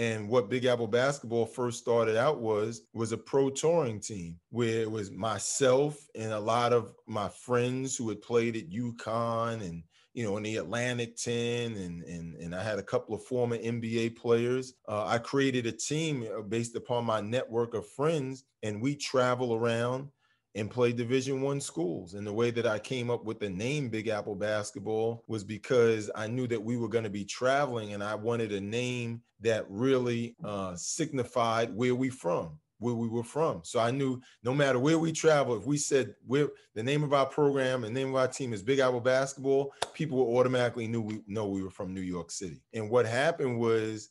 And 0.00 0.30
what 0.30 0.48
Big 0.48 0.64
Apple 0.64 0.86
Basketball 0.86 1.44
first 1.44 1.78
started 1.78 2.16
out 2.16 2.40
was 2.40 2.80
was 2.94 3.12
a 3.12 3.18
pro 3.18 3.50
touring 3.50 4.00
team 4.00 4.40
where 4.48 4.80
it 4.80 4.90
was 4.90 5.10
myself 5.10 6.08
and 6.14 6.32
a 6.32 6.40
lot 6.40 6.72
of 6.72 6.94
my 7.06 7.28
friends 7.28 7.98
who 7.98 8.08
had 8.08 8.22
played 8.22 8.56
at 8.56 8.70
UConn 8.70 9.60
and 9.60 9.82
you 10.14 10.24
know, 10.24 10.38
in 10.38 10.42
the 10.42 10.56
Atlantic 10.56 11.16
10, 11.16 11.76
and 11.76 12.02
and 12.02 12.34
and 12.36 12.54
I 12.54 12.62
had 12.62 12.78
a 12.78 12.82
couple 12.82 13.14
of 13.14 13.24
former 13.24 13.58
NBA 13.58 14.16
players. 14.16 14.72
Uh, 14.88 15.04
I 15.06 15.18
created 15.18 15.66
a 15.66 15.72
team 15.72 16.26
uh, 16.34 16.40
based 16.40 16.74
upon 16.76 17.04
my 17.04 17.20
network 17.20 17.74
of 17.74 17.86
friends, 17.90 18.44
and 18.62 18.80
we 18.80 18.96
travel 18.96 19.54
around 19.54 20.08
and 20.54 20.70
play 20.70 20.92
Division 20.92 21.42
One 21.42 21.60
schools. 21.60 22.14
And 22.14 22.26
the 22.26 22.32
way 22.32 22.50
that 22.50 22.66
I 22.66 22.78
came 22.78 23.10
up 23.10 23.24
with 23.24 23.38
the 23.38 23.50
name 23.50 23.88
Big 23.88 24.08
Apple 24.08 24.34
Basketball 24.34 25.24
was 25.28 25.44
because 25.44 26.10
I 26.14 26.26
knew 26.26 26.46
that 26.48 26.62
we 26.62 26.76
were 26.76 26.88
going 26.88 27.04
to 27.04 27.10
be 27.10 27.24
traveling, 27.24 27.92
and 27.92 28.02
I 28.02 28.14
wanted 28.14 28.52
a 28.52 28.60
name 28.60 29.22
that 29.40 29.64
really 29.68 30.36
uh, 30.44 30.74
signified 30.76 31.74
where 31.74 31.94
we 31.94 32.10
from 32.10 32.58
where 32.80 32.94
we 32.94 33.08
were 33.08 33.22
from. 33.22 33.60
So 33.62 33.78
I 33.78 33.90
knew 33.90 34.20
no 34.42 34.54
matter 34.54 34.78
where 34.78 34.98
we 34.98 35.12
travel, 35.12 35.56
if 35.56 35.66
we 35.66 35.76
said 35.76 36.14
the 36.28 36.50
name 36.82 37.02
of 37.04 37.12
our 37.12 37.26
program 37.26 37.84
and 37.84 37.94
name 37.94 38.08
of 38.08 38.16
our 38.16 38.26
team 38.26 38.52
is 38.52 38.62
Big 38.62 38.78
Apple 38.78 39.00
Basketball, 39.00 39.72
people 39.92 40.18
would 40.18 40.38
automatically 40.38 40.88
knew 40.88 41.02
we 41.02 41.20
know 41.26 41.46
we 41.46 41.62
were 41.62 41.70
from 41.70 41.94
New 41.94 42.00
York 42.00 42.30
City. 42.30 42.62
And 42.72 42.90
what 42.90 43.06
happened 43.06 43.58
was 43.58 44.08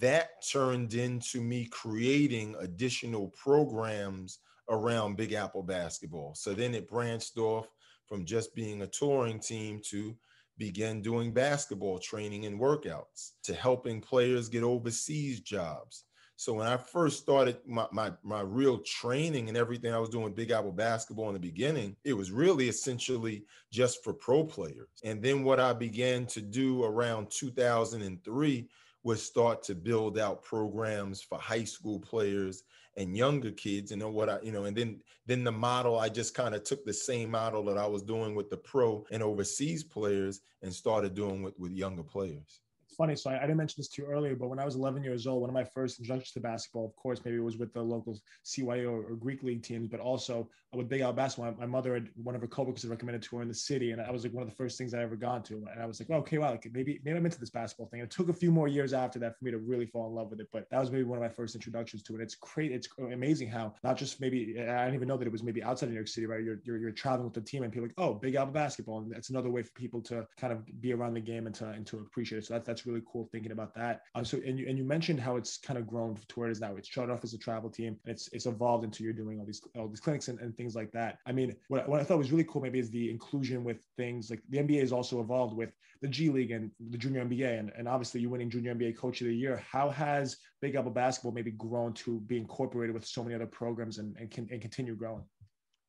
that 0.00 0.30
turned 0.50 0.94
into 0.94 1.40
me 1.40 1.66
creating 1.66 2.56
additional 2.58 3.28
programs 3.28 4.38
around 4.70 5.16
Big 5.16 5.32
Apple 5.32 5.62
basketball. 5.62 6.34
So 6.34 6.54
then 6.54 6.74
it 6.74 6.88
branched 6.88 7.36
off 7.36 7.66
from 8.06 8.24
just 8.24 8.54
being 8.54 8.82
a 8.82 8.86
touring 8.86 9.40
team 9.40 9.80
to 9.86 10.16
begin 10.58 11.02
doing 11.02 11.32
basketball 11.32 11.98
training 11.98 12.46
and 12.46 12.60
workouts 12.60 13.32
to 13.42 13.54
helping 13.54 14.00
players 14.00 14.48
get 14.48 14.62
overseas 14.62 15.40
jobs. 15.40 16.04
So 16.36 16.54
when 16.54 16.66
I 16.66 16.78
first 16.78 17.20
started 17.20 17.58
my, 17.66 17.86
my, 17.92 18.12
my 18.22 18.40
real 18.40 18.78
training 18.78 19.48
and 19.48 19.58
everything 19.58 19.92
I 19.92 19.98
was 19.98 20.08
doing 20.08 20.32
Big 20.32 20.50
Apple 20.50 20.72
basketball 20.72 21.28
in 21.28 21.34
the 21.34 21.40
beginning, 21.40 21.96
it 22.02 22.14
was 22.14 22.32
really 22.32 22.68
essentially 22.68 23.44
just 23.70 24.02
for 24.02 24.14
pro 24.14 24.44
players. 24.44 24.88
And 25.04 25.22
then 25.22 25.44
what 25.44 25.60
I 25.60 25.74
began 25.74 26.24
to 26.26 26.40
do 26.40 26.84
around 26.84 27.30
2003 27.30 28.68
was 29.02 29.22
start 29.22 29.62
to 29.64 29.74
build 29.74 30.18
out 30.18 30.42
programs 30.42 31.22
for 31.22 31.38
high 31.38 31.64
school 31.64 32.00
players 32.00 32.62
and 33.00 33.16
younger 33.16 33.50
kids 33.50 33.90
and 33.90 34.00
know 34.00 34.10
what 34.10 34.28
I 34.28 34.38
you 34.42 34.52
know 34.52 34.64
and 34.64 34.76
then 34.76 35.00
then 35.26 35.42
the 35.42 35.52
model 35.52 35.98
I 35.98 36.08
just 36.08 36.34
kind 36.34 36.54
of 36.54 36.64
took 36.64 36.84
the 36.84 36.92
same 36.92 37.30
model 37.30 37.64
that 37.64 37.78
I 37.78 37.86
was 37.86 38.02
doing 38.02 38.34
with 38.34 38.50
the 38.50 38.58
pro 38.58 39.06
and 39.10 39.22
overseas 39.22 39.82
players 39.82 40.40
and 40.62 40.72
started 40.72 41.14
doing 41.14 41.42
with 41.42 41.58
with 41.58 41.72
younger 41.72 42.02
players 42.02 42.60
funny. 43.00 43.16
So 43.16 43.30
I, 43.30 43.38
I, 43.38 43.40
didn't 43.40 43.56
mention 43.56 43.76
this 43.78 43.88
to 43.88 44.02
you 44.02 44.08
earlier, 44.08 44.36
but 44.36 44.48
when 44.48 44.58
I 44.58 44.64
was 44.66 44.74
11 44.74 45.02
years 45.02 45.26
old, 45.26 45.40
one 45.40 45.48
of 45.48 45.54
my 45.54 45.64
first 45.64 45.98
introductions 45.98 46.32
to 46.32 46.40
basketball, 46.40 46.84
of 46.84 46.94
course, 46.96 47.20
maybe 47.24 47.38
it 47.38 47.42
was 47.42 47.56
with 47.56 47.72
the 47.72 47.80
local 47.80 48.20
CYO 48.44 48.92
or, 48.92 49.14
Greek 49.14 49.42
league 49.42 49.62
teams, 49.62 49.88
but 49.88 50.00
also 50.00 50.50
with 50.74 50.88
Big 50.88 51.00
Apple 51.00 51.14
basketball. 51.14 51.54
My, 51.58 51.66
mother 51.66 51.94
had 51.94 52.10
one 52.22 52.34
of 52.34 52.42
her 52.42 52.46
coworkers 52.46 52.82
had 52.82 52.90
recommended 52.90 53.22
to 53.22 53.36
her 53.36 53.42
in 53.42 53.48
the 53.48 53.54
city, 53.54 53.92
and 53.92 54.02
I 54.02 54.10
was 54.10 54.22
like 54.22 54.34
one 54.34 54.42
of 54.42 54.50
the 54.50 54.54
first 54.54 54.76
things 54.76 54.92
I 54.92 55.02
ever 55.02 55.16
gone 55.16 55.42
to. 55.44 55.54
And 55.72 55.80
I 55.82 55.86
was 55.86 55.98
like, 55.98 56.10
oh, 56.10 56.20
okay, 56.20 56.36
wow, 56.36 56.50
like 56.50 56.68
maybe 56.72 57.00
maybe 57.02 57.16
I'm 57.16 57.24
into 57.24 57.40
this 57.40 57.50
basketball 57.50 57.86
thing. 57.86 58.00
And 58.00 58.10
it 58.10 58.14
took 58.14 58.28
a 58.28 58.34
few 58.34 58.50
more 58.50 58.68
years 58.68 58.92
after 58.92 59.18
that 59.20 59.38
for 59.38 59.44
me 59.46 59.50
to 59.50 59.58
really 59.58 59.86
fall 59.86 60.06
in 60.08 60.14
love 60.14 60.30
with 60.30 60.40
it, 60.40 60.48
but 60.52 60.68
that 60.70 60.78
was 60.78 60.90
maybe 60.90 61.04
one 61.04 61.18
of 61.18 61.22
my 61.22 61.28
first 61.28 61.54
introductions 61.54 62.02
to 62.04 62.16
it. 62.16 62.20
It's 62.20 62.34
great. 62.34 62.70
It's 62.70 62.88
amazing 62.98 63.48
how 63.48 63.74
not 63.82 63.96
just 63.96 64.20
maybe 64.20 64.56
I 64.60 64.84
didn't 64.84 64.94
even 64.94 65.08
know 65.08 65.16
that 65.16 65.26
it 65.26 65.32
was 65.32 65.42
maybe 65.42 65.62
outside 65.62 65.86
of 65.86 65.90
New 65.90 65.96
York 65.96 66.08
City, 66.08 66.26
right? 66.26 66.42
You're 66.42 66.60
you're, 66.64 66.76
you're 66.76 66.92
traveling 66.92 67.24
with 67.24 67.34
the 67.34 67.40
team, 67.40 67.62
and 67.62 67.72
people 67.72 67.88
like, 67.88 67.94
oh, 67.98 68.14
Big 68.14 68.34
Apple 68.34 68.52
basketball, 68.52 68.98
and 68.98 69.10
that's 69.10 69.30
another 69.30 69.50
way 69.50 69.62
for 69.62 69.72
people 69.72 70.02
to 70.02 70.26
kind 70.36 70.52
of 70.52 70.64
be 70.80 70.92
around 70.92 71.14
the 71.14 71.20
game 71.20 71.46
and 71.46 71.54
to 71.56 71.68
and 71.68 71.86
to 71.86 71.98
appreciate 71.98 72.38
it. 72.38 72.46
So 72.46 72.54
that's 72.54 72.66
that's 72.66 72.86
really 72.86 72.89
cool 73.10 73.28
thinking 73.30 73.52
about 73.52 73.74
that. 73.74 74.02
Um, 74.14 74.24
so 74.24 74.38
and 74.44 74.58
you 74.58 74.68
and 74.68 74.76
you 74.76 74.84
mentioned 74.84 75.20
how 75.20 75.36
it's 75.36 75.58
kind 75.58 75.78
of 75.78 75.86
grown 75.86 76.14
to 76.14 76.34
where 76.34 76.48
it 76.48 76.52
is 76.52 76.60
now. 76.60 76.74
It 76.76 76.86
started 76.86 77.12
off 77.12 77.24
as 77.24 77.34
a 77.34 77.38
travel 77.38 77.70
team, 77.70 77.96
and 78.04 78.12
it's 78.12 78.28
it's 78.32 78.46
evolved 78.46 78.84
into 78.84 79.04
you're 79.04 79.12
doing 79.12 79.38
all 79.38 79.46
these 79.46 79.62
all 79.76 79.88
these 79.88 80.00
clinics 80.00 80.28
and, 80.28 80.40
and 80.40 80.56
things 80.56 80.74
like 80.74 80.90
that. 80.92 81.18
I 81.26 81.32
mean, 81.32 81.54
what, 81.68 81.88
what 81.88 82.00
I 82.00 82.04
thought 82.04 82.18
was 82.18 82.32
really 82.32 82.44
cool 82.44 82.62
maybe 82.62 82.78
is 82.78 82.90
the 82.90 83.10
inclusion 83.10 83.64
with 83.64 83.84
things 83.96 84.30
like 84.30 84.42
the 84.48 84.58
NBA 84.58 84.80
has 84.80 84.92
also 84.92 85.20
evolved 85.20 85.56
with 85.56 85.72
the 86.02 86.08
G 86.08 86.30
League 86.30 86.50
and 86.50 86.70
the 86.90 86.98
Junior 86.98 87.24
NBA, 87.24 87.58
and, 87.58 87.72
and 87.76 87.86
obviously 87.86 88.20
you 88.20 88.30
winning 88.30 88.50
Junior 88.50 88.74
NBA 88.74 88.96
Coach 88.96 89.20
of 89.20 89.26
the 89.26 89.34
Year. 89.34 89.62
How 89.70 89.90
has 89.90 90.36
Big 90.60 90.74
Apple 90.74 90.90
basketball 90.90 91.32
maybe 91.32 91.52
grown 91.52 91.92
to 91.94 92.20
be 92.20 92.36
incorporated 92.36 92.94
with 92.94 93.06
so 93.06 93.22
many 93.22 93.34
other 93.34 93.46
programs 93.46 93.98
and 93.98 94.16
and, 94.18 94.30
can, 94.30 94.48
and 94.50 94.60
continue 94.60 94.94
growing? 94.94 95.24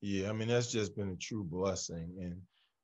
Yeah, 0.02 0.30
I 0.30 0.34
mean 0.34 0.48
that's 0.48 0.72
just 0.72 0.96
been 0.96 1.10
a 1.10 1.16
true 1.16 1.44
blessing, 1.44 2.16
and 2.20 2.42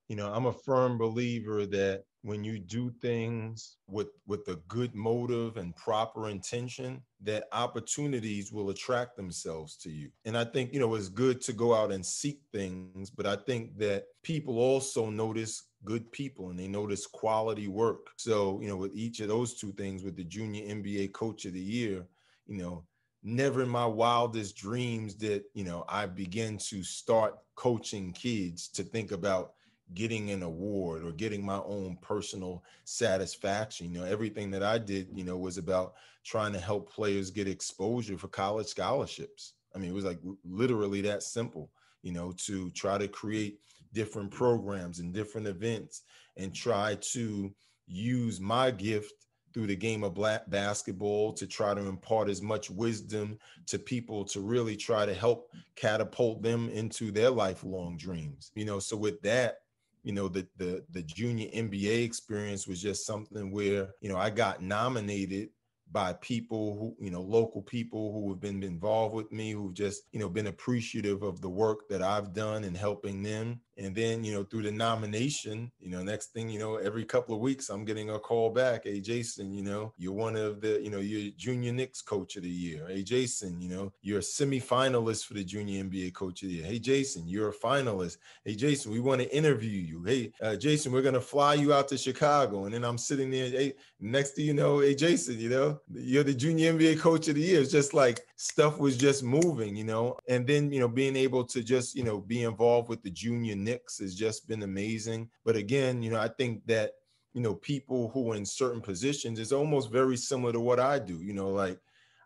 you 0.07 0.15
know 0.15 0.31
I'm 0.31 0.45
a 0.45 0.53
firm 0.53 0.97
believer 0.97 1.65
that 1.65 2.03
when 2.27 2.43
you 2.43 2.59
do 2.59 2.91
things 3.01 3.77
with 3.87 4.09
with 4.27 4.45
a 4.49 4.57
good 4.67 4.93
motive 4.93 5.55
and 5.55 5.73
proper 5.77 6.27
intention 6.27 7.01
that 7.21 7.45
opportunities 7.53 8.51
will 8.51 8.69
attract 8.69 9.15
themselves 9.15 9.77
to 9.77 9.89
you. 9.89 10.09
And 10.25 10.37
i 10.37 10.43
think 10.43 10.73
you 10.73 10.79
know 10.81 10.93
it's 10.95 11.07
good 11.07 11.39
to 11.41 11.53
go 11.53 11.73
out 11.73 11.93
and 11.93 12.05
seek 12.05 12.41
things 12.51 13.09
but 13.09 13.25
i 13.25 13.37
think 13.37 13.77
that 13.77 14.07
people 14.23 14.59
also 14.59 15.09
notice 15.09 15.63
good 15.85 16.11
people 16.11 16.49
and 16.49 16.59
they 16.59 16.67
notice 16.67 17.07
quality 17.07 17.69
work. 17.69 18.07
So 18.17 18.59
you 18.61 18.67
know 18.67 18.75
with 18.75 18.93
each 18.93 19.21
of 19.21 19.29
those 19.29 19.53
two 19.53 19.71
things 19.71 20.03
with 20.03 20.17
the 20.17 20.25
junior 20.25 20.65
nba 20.75 21.13
coach 21.13 21.45
of 21.45 21.53
the 21.53 21.67
year 21.77 22.05
you 22.45 22.57
know 22.57 22.83
never 23.23 23.63
in 23.63 23.69
my 23.69 23.85
wildest 23.85 24.57
dreams 24.57 25.15
that 25.15 25.43
you 25.53 25.63
know 25.63 25.85
i 25.87 26.05
begin 26.05 26.57
to 26.57 26.83
start 26.83 27.35
coaching 27.55 28.11
kids 28.11 28.67
to 28.67 28.83
think 28.83 29.11
about 29.11 29.53
getting 29.93 30.31
an 30.31 30.43
award 30.43 31.03
or 31.03 31.11
getting 31.11 31.45
my 31.45 31.59
own 31.59 31.97
personal 32.01 32.63
satisfaction. 32.83 33.91
You 33.91 33.99
know, 33.99 34.05
everything 34.05 34.51
that 34.51 34.63
I 34.63 34.77
did, 34.77 35.09
you 35.13 35.23
know, 35.23 35.37
was 35.37 35.57
about 35.57 35.93
trying 36.23 36.53
to 36.53 36.59
help 36.59 36.91
players 36.91 37.31
get 37.31 37.47
exposure 37.47 38.17
for 38.17 38.27
college 38.27 38.67
scholarships. 38.67 39.53
I 39.75 39.79
mean, 39.79 39.89
it 39.89 39.95
was 39.95 40.05
like 40.05 40.19
literally 40.43 41.01
that 41.01 41.23
simple, 41.23 41.71
you 42.01 42.11
know, 42.11 42.33
to 42.45 42.69
try 42.71 42.97
to 42.97 43.07
create 43.07 43.59
different 43.93 44.31
programs 44.31 44.99
and 44.99 45.13
different 45.13 45.47
events 45.47 46.03
and 46.35 46.53
try 46.53 46.95
to 46.95 47.53
use 47.87 48.39
my 48.39 48.71
gift 48.71 49.13
through 49.53 49.67
the 49.67 49.75
game 49.75 50.03
of 50.03 50.13
black 50.13 50.49
basketball 50.49 51.33
to 51.33 51.47
try 51.47 51.73
to 51.73 51.87
impart 51.87 52.29
as 52.29 52.41
much 52.41 52.69
wisdom 52.69 53.39
to 53.65 53.79
people 53.79 54.23
to 54.25 54.41
really 54.41 54.75
try 54.75 55.05
to 55.05 55.13
help 55.13 55.49
catapult 55.75 56.43
them 56.43 56.69
into 56.69 57.11
their 57.11 57.31
lifelong 57.31 57.97
dreams. 57.97 58.51
You 58.55 58.65
know, 58.65 58.79
so 58.79 58.97
with 58.97 59.21
that, 59.21 59.59
you 60.03 60.13
know 60.13 60.27
the 60.27 60.47
the 60.57 60.83
the 60.91 61.03
junior 61.03 61.49
NBA 61.49 62.03
experience 62.03 62.67
was 62.67 62.81
just 62.81 63.05
something 63.05 63.51
where 63.51 63.89
you 64.01 64.09
know 64.09 64.17
I 64.17 64.29
got 64.29 64.61
nominated 64.61 65.49
by 65.91 66.13
people 66.13 66.77
who 66.77 67.03
you 67.03 67.11
know 67.11 67.21
local 67.21 67.61
people 67.61 68.11
who 68.11 68.29
have 68.29 68.39
been 68.39 68.63
involved 68.63 69.15
with 69.15 69.31
me 69.31 69.51
who've 69.51 69.73
just 69.73 70.03
you 70.11 70.19
know 70.19 70.29
been 70.29 70.47
appreciative 70.47 71.23
of 71.23 71.41
the 71.41 71.49
work 71.49 71.87
that 71.89 72.01
I've 72.01 72.33
done 72.33 72.63
in 72.63 72.75
helping 72.75 73.23
them. 73.23 73.61
And 73.77 73.93
then 73.93 74.23
you 74.23 74.33
know 74.33 74.43
through 74.43 74.63
the 74.63 74.71
nomination 74.71 75.71
you 75.79 75.91
know 75.91 76.01
next 76.01 76.27
thing 76.27 76.49
you 76.49 76.57
know 76.57 76.77
every 76.77 77.05
couple 77.05 77.35
of 77.35 77.41
weeks 77.41 77.69
I'm 77.69 77.85
getting 77.85 78.09
a 78.09 78.17
call 78.17 78.49
back 78.49 78.85
hey 78.85 78.99
Jason 78.99 79.53
you 79.53 79.61
know 79.61 79.93
you're 79.97 80.13
one 80.13 80.35
of 80.35 80.61
the 80.61 80.81
you 80.81 80.89
know 80.89 80.97
you're 80.97 81.31
junior 81.37 81.71
Knicks 81.71 82.01
coach 82.01 82.37
of 82.37 82.43
the 82.43 82.49
year. 82.49 82.87
Hey 82.87 83.03
Jason 83.03 83.61
you 83.61 83.69
know 83.69 83.93
you're 84.01 84.19
a 84.19 84.23
semi-finalist 84.23 85.25
for 85.25 85.35
the 85.35 85.43
junior 85.43 85.83
NBA 85.83 86.13
coach 86.13 86.41
of 86.41 86.49
the 86.49 86.55
year. 86.55 86.65
Hey 86.65 86.79
Jason 86.79 87.27
you're 87.27 87.49
a 87.49 87.53
finalist. 87.53 88.17
Hey 88.43 88.55
Jason 88.55 88.91
we 88.91 88.99
want 88.99 89.21
to 89.21 89.35
interview 89.35 89.79
you. 89.79 90.03
Hey 90.03 90.31
uh, 90.41 90.55
Jason 90.55 90.91
we're 90.91 91.03
going 91.03 91.13
to 91.13 91.21
fly 91.21 91.53
you 91.53 91.71
out 91.71 91.87
to 91.89 91.97
Chicago. 91.97 92.65
And 92.65 92.73
then 92.73 92.83
I'm 92.83 92.97
sitting 92.97 93.29
there 93.29 93.47
hey 93.47 93.73
next 93.99 94.31
to 94.31 94.41
you 94.43 94.53
know 94.53 94.79
hey 94.79 94.93
Jason 94.93 95.39
you 95.39 95.49
know 95.49 95.79
you're 95.93 96.23
the 96.23 96.33
junior 96.33 96.73
NBA 96.73 96.99
coach 96.99 97.27
of 97.27 97.35
the 97.35 97.41
year. 97.41 97.61
It's 97.61 97.71
just 97.71 97.93
like 97.93 98.25
stuff 98.35 98.79
was 98.79 98.97
just 98.97 99.23
moving, 99.23 99.75
you 99.75 99.83
know. 99.83 100.17
And 100.27 100.45
then, 100.45 100.71
you 100.71 100.79
know, 100.79 100.87
being 100.87 101.15
able 101.15 101.43
to 101.45 101.63
just, 101.63 101.95
you 101.95 102.03
know, 102.03 102.19
be 102.19 102.43
involved 102.43 102.89
with 102.89 103.03
the 103.03 103.09
junior 103.09 103.55
Knicks 103.55 103.99
has 103.99 104.15
just 104.15 104.47
been 104.47 104.63
amazing. 104.63 105.29
But 105.43 105.55
again, 105.55 106.01
you 106.01 106.11
know, 106.11 106.19
I 106.19 106.27
think 106.27 106.65
that, 106.67 106.93
you 107.33 107.41
know, 107.41 107.55
people 107.55 108.09
who 108.13 108.31
are 108.31 108.35
in 108.35 108.45
certain 108.45 108.81
positions 108.81 109.39
is 109.39 109.51
almost 109.51 109.91
very 109.91 110.17
similar 110.17 110.53
to 110.53 110.59
what 110.59 110.79
I 110.79 110.99
do. 110.99 111.21
You 111.21 111.33
know, 111.33 111.49
like 111.49 111.79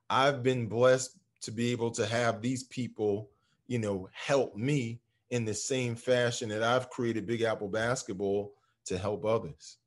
I've 0.10 0.44
been 0.44 0.68
blessed 0.68 1.18
to 1.42 1.52
be 1.52 1.72
able 1.72 1.92
to 1.92 2.06
have 2.06 2.42
these 2.42 2.64
people, 2.64 3.30
you 3.68 3.80
know, 3.80 4.10
help 4.14 4.56
me 4.56 5.00
in 5.32 5.46
the 5.46 5.54
same 5.54 5.96
fashion 5.96 6.50
that 6.50 6.64
I've 6.64 6.90
created 6.90 7.26
Big 7.26 7.42
Apple 7.42 7.70
basketball 7.70 8.54
to 8.86 8.98
help 8.98 9.26
others 9.26 9.78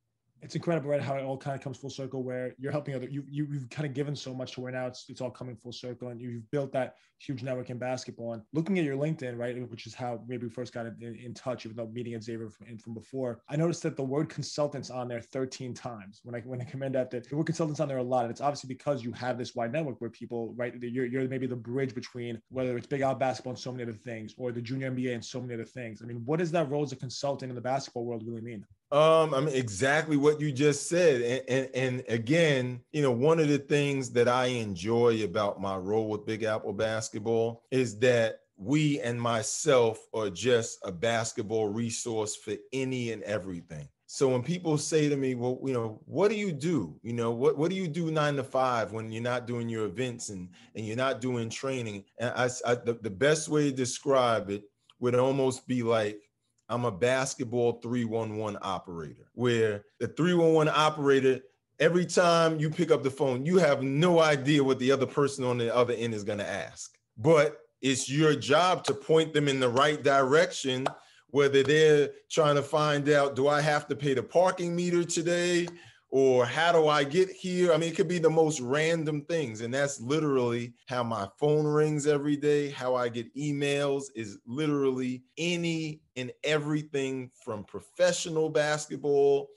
it's 0.44 0.54
incredible, 0.54 0.90
right? 0.90 1.00
How 1.00 1.16
it 1.16 1.24
all 1.24 1.38
kind 1.38 1.56
of 1.56 1.62
comes 1.62 1.78
full 1.78 1.90
circle, 1.90 2.22
where 2.22 2.54
you're 2.58 2.70
helping 2.70 2.94
other. 2.94 3.08
You, 3.08 3.24
you 3.28 3.50
have 3.52 3.70
kind 3.70 3.86
of 3.86 3.94
given 3.94 4.14
so 4.14 4.34
much 4.34 4.52
to 4.52 4.60
where 4.60 4.70
now 4.70 4.86
it's 4.86 5.06
it's 5.08 5.20
all 5.22 5.30
coming 5.30 5.56
full 5.56 5.72
circle, 5.72 6.08
and 6.08 6.20
you've 6.20 6.48
built 6.50 6.70
that 6.72 6.96
huge 7.18 7.42
network 7.42 7.70
in 7.70 7.78
basketball. 7.78 8.34
And 8.34 8.42
looking 8.52 8.78
at 8.78 8.84
your 8.84 8.96
LinkedIn, 8.96 9.38
right, 9.38 9.68
which 9.70 9.86
is 9.86 9.94
how 9.94 10.20
maybe 10.28 10.46
we 10.46 10.50
first 10.50 10.74
got 10.74 10.86
in, 10.86 11.18
in 11.22 11.32
touch, 11.32 11.64
even 11.64 11.76
though 11.76 11.86
meeting 11.86 12.12
at 12.14 12.22
Xavier 12.22 12.50
from, 12.50 12.76
from 12.76 12.92
before, 12.92 13.40
I 13.48 13.56
noticed 13.56 13.82
that 13.84 13.96
the 13.96 14.02
word 14.02 14.28
consultants 14.28 14.90
on 14.90 15.08
there 15.08 15.20
13 15.20 15.72
times. 15.72 16.20
When 16.24 16.34
I 16.34 16.40
when 16.40 16.60
I 16.60 16.64
commend 16.64 16.94
that, 16.94 17.10
that 17.10 17.28
the 17.28 17.36
word 17.36 17.46
consultants 17.46 17.80
on 17.80 17.88
there 17.88 17.98
a 17.98 18.02
lot, 18.02 18.24
and 18.24 18.30
it's 18.30 18.42
obviously 18.42 18.68
because 18.68 19.02
you 19.02 19.12
have 19.12 19.38
this 19.38 19.54
wide 19.54 19.72
network 19.72 20.00
where 20.00 20.10
people, 20.10 20.54
right, 20.56 20.74
you're 20.80 21.06
you're 21.06 21.26
maybe 21.26 21.46
the 21.46 21.56
bridge 21.56 21.94
between 21.94 22.40
whether 22.50 22.76
it's 22.76 22.86
Big 22.86 23.00
Apple 23.00 23.18
basketball 23.18 23.52
and 23.52 23.58
so 23.58 23.72
many 23.72 23.84
other 23.84 23.92
things, 23.92 24.34
or 24.36 24.52
the 24.52 24.60
junior 24.60 24.90
NBA 24.90 25.14
and 25.14 25.24
so 25.24 25.40
many 25.40 25.54
other 25.54 25.64
things. 25.64 26.02
I 26.02 26.04
mean, 26.04 26.22
what 26.26 26.38
does 26.38 26.50
that 26.50 26.70
role 26.70 26.82
as 26.82 26.92
a 26.92 26.96
consultant 26.96 27.50
in 27.50 27.56
the 27.56 27.62
basketball 27.62 28.04
world 28.04 28.22
really 28.26 28.42
mean? 28.42 28.66
Um, 28.94 29.34
I 29.34 29.40
mean, 29.40 29.56
exactly 29.56 30.16
what 30.16 30.40
you 30.40 30.52
just 30.52 30.88
said. 30.88 31.20
And, 31.20 31.42
and, 31.48 31.74
and, 31.74 32.04
again, 32.08 32.80
you 32.92 33.02
know, 33.02 33.10
one 33.10 33.40
of 33.40 33.48
the 33.48 33.58
things 33.58 34.10
that 34.10 34.28
I 34.28 34.46
enjoy 34.46 35.24
about 35.24 35.60
my 35.60 35.76
role 35.76 36.08
with 36.08 36.24
Big 36.24 36.44
Apple 36.44 36.72
basketball 36.72 37.64
is 37.72 37.98
that 37.98 38.42
we 38.56 39.00
and 39.00 39.20
myself 39.20 40.06
are 40.14 40.30
just 40.30 40.78
a 40.84 40.92
basketball 40.92 41.66
resource 41.70 42.36
for 42.36 42.54
any 42.72 43.10
and 43.10 43.24
everything. 43.24 43.88
So 44.06 44.28
when 44.28 44.44
people 44.44 44.78
say 44.78 45.08
to 45.08 45.16
me, 45.16 45.34
well, 45.34 45.58
you 45.64 45.72
know, 45.72 46.00
what 46.04 46.30
do 46.30 46.36
you 46.36 46.52
do? 46.52 46.94
You 47.02 47.14
know, 47.14 47.32
what, 47.32 47.58
what 47.58 47.70
do 47.70 47.76
you 47.76 47.88
do 47.88 48.12
nine 48.12 48.36
to 48.36 48.44
five 48.44 48.92
when 48.92 49.10
you're 49.10 49.24
not 49.24 49.48
doing 49.48 49.68
your 49.68 49.86
events 49.86 50.28
and, 50.28 50.50
and 50.76 50.86
you're 50.86 50.96
not 50.96 51.20
doing 51.20 51.50
training? 51.50 52.04
And 52.20 52.30
I, 52.36 52.48
I 52.64 52.76
the, 52.76 52.96
the 53.02 53.10
best 53.10 53.48
way 53.48 53.70
to 53.70 53.76
describe 53.76 54.50
it 54.50 54.62
would 55.00 55.16
almost 55.16 55.66
be 55.66 55.82
like, 55.82 56.20
I'm 56.68 56.84
a 56.84 56.90
basketball 56.90 57.80
311 57.80 58.58
operator, 58.62 59.28
where 59.34 59.84
the 60.00 60.08
311 60.08 60.72
operator, 60.74 61.40
every 61.78 62.06
time 62.06 62.58
you 62.58 62.70
pick 62.70 62.90
up 62.90 63.02
the 63.02 63.10
phone, 63.10 63.44
you 63.44 63.58
have 63.58 63.82
no 63.82 64.20
idea 64.20 64.64
what 64.64 64.78
the 64.78 64.90
other 64.90 65.06
person 65.06 65.44
on 65.44 65.58
the 65.58 65.74
other 65.74 65.94
end 65.94 66.14
is 66.14 66.24
going 66.24 66.38
to 66.38 66.48
ask. 66.48 66.96
But 67.18 67.60
it's 67.82 68.08
your 68.08 68.34
job 68.34 68.84
to 68.84 68.94
point 68.94 69.34
them 69.34 69.46
in 69.46 69.60
the 69.60 69.68
right 69.68 70.02
direction, 70.02 70.86
whether 71.28 71.62
they're 71.62 72.10
trying 72.30 72.54
to 72.54 72.62
find 72.62 73.08
out 73.10 73.36
do 73.36 73.48
I 73.48 73.60
have 73.60 73.86
to 73.88 73.96
pay 73.96 74.14
the 74.14 74.22
parking 74.22 74.74
meter 74.74 75.04
today? 75.04 75.68
Or 76.14 76.46
how 76.46 76.70
do 76.70 76.86
I 76.86 77.02
get 77.02 77.28
here? 77.28 77.72
I 77.72 77.76
mean, 77.76 77.90
it 77.90 77.96
could 77.96 78.06
be 78.06 78.20
the 78.20 78.30
most 78.30 78.60
random 78.60 79.22
things. 79.22 79.62
And 79.62 79.74
that's 79.74 80.00
literally 80.00 80.72
how 80.86 81.02
my 81.02 81.26
phone 81.40 81.66
rings 81.66 82.06
every 82.06 82.36
day, 82.36 82.70
how 82.70 82.94
I 82.94 83.08
get 83.08 83.34
emails 83.34 84.04
is 84.14 84.38
literally 84.46 85.24
any 85.36 86.02
and 86.14 86.30
everything 86.44 87.32
from 87.44 87.64
professional 87.64 88.48
basketball 88.48 89.48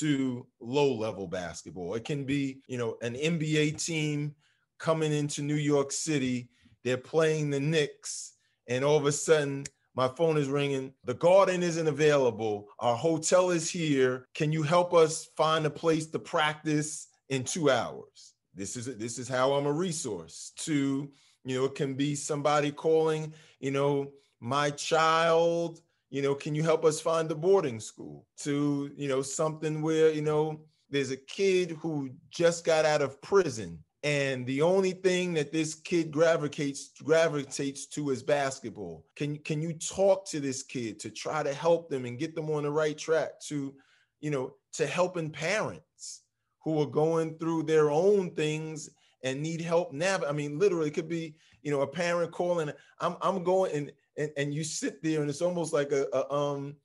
to 0.00 0.46
low 0.60 0.92
level 0.92 1.26
basketball. 1.26 1.94
It 1.94 2.04
can 2.04 2.26
be, 2.26 2.60
you 2.66 2.76
know, 2.76 2.98
an 3.00 3.14
NBA 3.14 3.82
team 3.82 4.34
coming 4.78 5.10
into 5.10 5.40
New 5.40 5.54
York 5.54 5.90
City, 5.90 6.50
they're 6.82 6.98
playing 6.98 7.48
the 7.48 7.60
Knicks, 7.60 8.34
and 8.68 8.84
all 8.84 8.98
of 8.98 9.06
a 9.06 9.12
sudden 9.12 9.64
my 9.94 10.08
phone 10.08 10.36
is 10.36 10.48
ringing. 10.48 10.92
The 11.04 11.14
garden 11.14 11.62
isn't 11.62 11.86
available. 11.86 12.68
Our 12.80 12.96
hotel 12.96 13.50
is 13.50 13.70
here. 13.70 14.26
Can 14.34 14.50
you 14.50 14.62
help 14.62 14.92
us 14.92 15.28
find 15.36 15.64
a 15.66 15.70
place 15.70 16.06
to 16.06 16.18
practice 16.18 17.08
in 17.28 17.44
two 17.44 17.70
hours? 17.70 18.34
This 18.54 18.76
is 18.76 18.86
this 18.96 19.18
is 19.18 19.28
how 19.28 19.52
I'm 19.52 19.66
a 19.66 19.72
resource. 19.72 20.52
To 20.58 21.10
you 21.44 21.56
know, 21.56 21.64
it 21.66 21.74
can 21.74 21.94
be 21.94 22.14
somebody 22.14 22.72
calling. 22.72 23.32
You 23.60 23.70
know, 23.70 24.12
my 24.40 24.70
child. 24.70 25.80
You 26.10 26.22
know, 26.22 26.34
can 26.34 26.54
you 26.54 26.62
help 26.62 26.84
us 26.84 27.00
find 27.00 27.30
a 27.30 27.34
boarding 27.34 27.80
school? 27.80 28.26
To 28.38 28.90
you 28.96 29.08
know, 29.08 29.22
something 29.22 29.80
where 29.82 30.12
you 30.12 30.22
know 30.22 30.60
there's 30.90 31.10
a 31.10 31.16
kid 31.16 31.72
who 31.72 32.10
just 32.30 32.64
got 32.64 32.84
out 32.84 33.02
of 33.02 33.20
prison 33.22 33.82
and 34.04 34.44
the 34.46 34.60
only 34.60 34.92
thing 34.92 35.32
that 35.32 35.50
this 35.50 35.74
kid 35.74 36.10
gravitates 36.12 36.90
gravitates 37.02 37.86
to 37.86 38.10
is 38.10 38.22
basketball. 38.22 39.06
Can 39.16 39.38
can 39.38 39.62
you 39.62 39.72
talk 39.72 40.28
to 40.28 40.40
this 40.40 40.62
kid 40.62 41.00
to 41.00 41.10
try 41.10 41.42
to 41.42 41.54
help 41.54 41.88
them 41.88 42.04
and 42.04 42.18
get 42.18 42.34
them 42.34 42.50
on 42.50 42.64
the 42.64 42.70
right 42.70 42.96
track 42.96 43.40
to, 43.48 43.74
you 44.20 44.30
know, 44.30 44.54
to 44.74 44.86
helping 44.86 45.30
parents 45.30 46.20
who 46.62 46.82
are 46.82 46.86
going 46.86 47.38
through 47.38 47.62
their 47.62 47.90
own 47.90 48.30
things 48.32 48.90
and 49.22 49.42
need 49.42 49.62
help 49.62 49.94
now. 49.94 50.20
I 50.28 50.32
mean, 50.32 50.58
literally, 50.58 50.88
it 50.88 50.94
could 50.94 51.08
be, 51.08 51.36
you 51.62 51.70
know, 51.70 51.80
a 51.80 51.86
parent 51.86 52.30
calling. 52.30 52.70
I'm 53.00 53.16
I'm 53.22 53.42
going 53.42 53.72
and 53.74 53.92
and, 54.18 54.30
and 54.36 54.54
you 54.54 54.64
sit 54.64 55.02
there 55.02 55.22
and 55.22 55.30
it's 55.30 55.42
almost 55.42 55.72
like 55.72 55.92
a, 55.92 56.06
a 56.12 56.30
um 56.30 56.76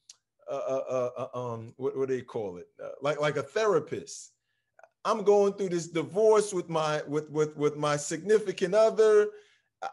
a, 0.49 0.55
a, 0.55 1.11
a, 1.17 1.37
um 1.37 1.73
what, 1.75 1.97
what 1.97 2.07
do 2.07 2.15
they 2.15 2.21
call 2.21 2.55
it? 2.55 2.67
Uh, 2.81 2.91
like 3.01 3.19
like 3.19 3.35
a 3.35 3.43
therapist 3.43 4.31
I'm 5.05 5.23
going 5.23 5.53
through 5.53 5.69
this 5.69 5.87
divorce 5.87 6.53
with 6.53 6.69
my 6.69 7.01
with 7.07 7.29
with 7.29 7.55
with 7.57 7.77
my 7.77 7.95
significant 7.95 8.73
other. 8.73 9.29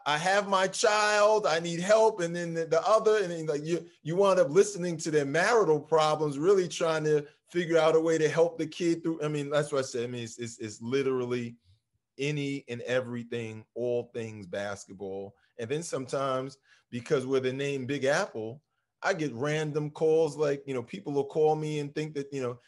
I 0.05 0.17
have 0.17 0.49
my 0.49 0.67
child. 0.67 1.47
I 1.47 1.59
need 1.59 1.79
help, 1.79 2.19
and 2.19 2.35
then 2.35 2.53
the, 2.53 2.65
the 2.65 2.85
other, 2.85 3.23
and 3.23 3.31
then 3.31 3.45
like 3.45 3.63
you 3.63 3.85
you 4.03 4.17
wind 4.17 4.39
up 4.39 4.49
listening 4.49 4.97
to 4.97 5.11
their 5.11 5.25
marital 5.25 5.79
problems, 5.79 6.37
really 6.37 6.67
trying 6.67 7.05
to 7.05 7.25
figure 7.49 7.77
out 7.77 7.95
a 7.95 7.99
way 7.99 8.17
to 8.17 8.27
help 8.27 8.57
the 8.57 8.67
kid 8.67 9.01
through. 9.01 9.23
I 9.23 9.29
mean, 9.29 9.49
that's 9.49 9.71
what 9.71 9.79
I 9.79 9.83
said. 9.83 10.03
I 10.03 10.07
mean, 10.07 10.23
it's 10.23 10.37
it's, 10.37 10.59
it's 10.59 10.81
literally 10.81 11.55
any 12.19 12.65
and 12.67 12.81
everything, 12.81 13.63
all 13.75 14.09
things 14.13 14.45
basketball. 14.45 15.35
And 15.59 15.69
then 15.69 15.83
sometimes 15.83 16.57
because 16.89 17.25
we're 17.25 17.39
the 17.39 17.53
name 17.53 17.85
Big 17.85 18.05
Apple, 18.05 18.61
I 19.03 19.13
get 19.13 19.33
random 19.33 19.91
calls 19.91 20.37
like, 20.37 20.63
you 20.65 20.73
know, 20.73 20.83
people 20.83 21.13
will 21.13 21.25
call 21.25 21.55
me 21.55 21.79
and 21.79 21.93
think 21.93 22.13
that, 22.15 22.31
you 22.33 22.41
know, 22.41 22.59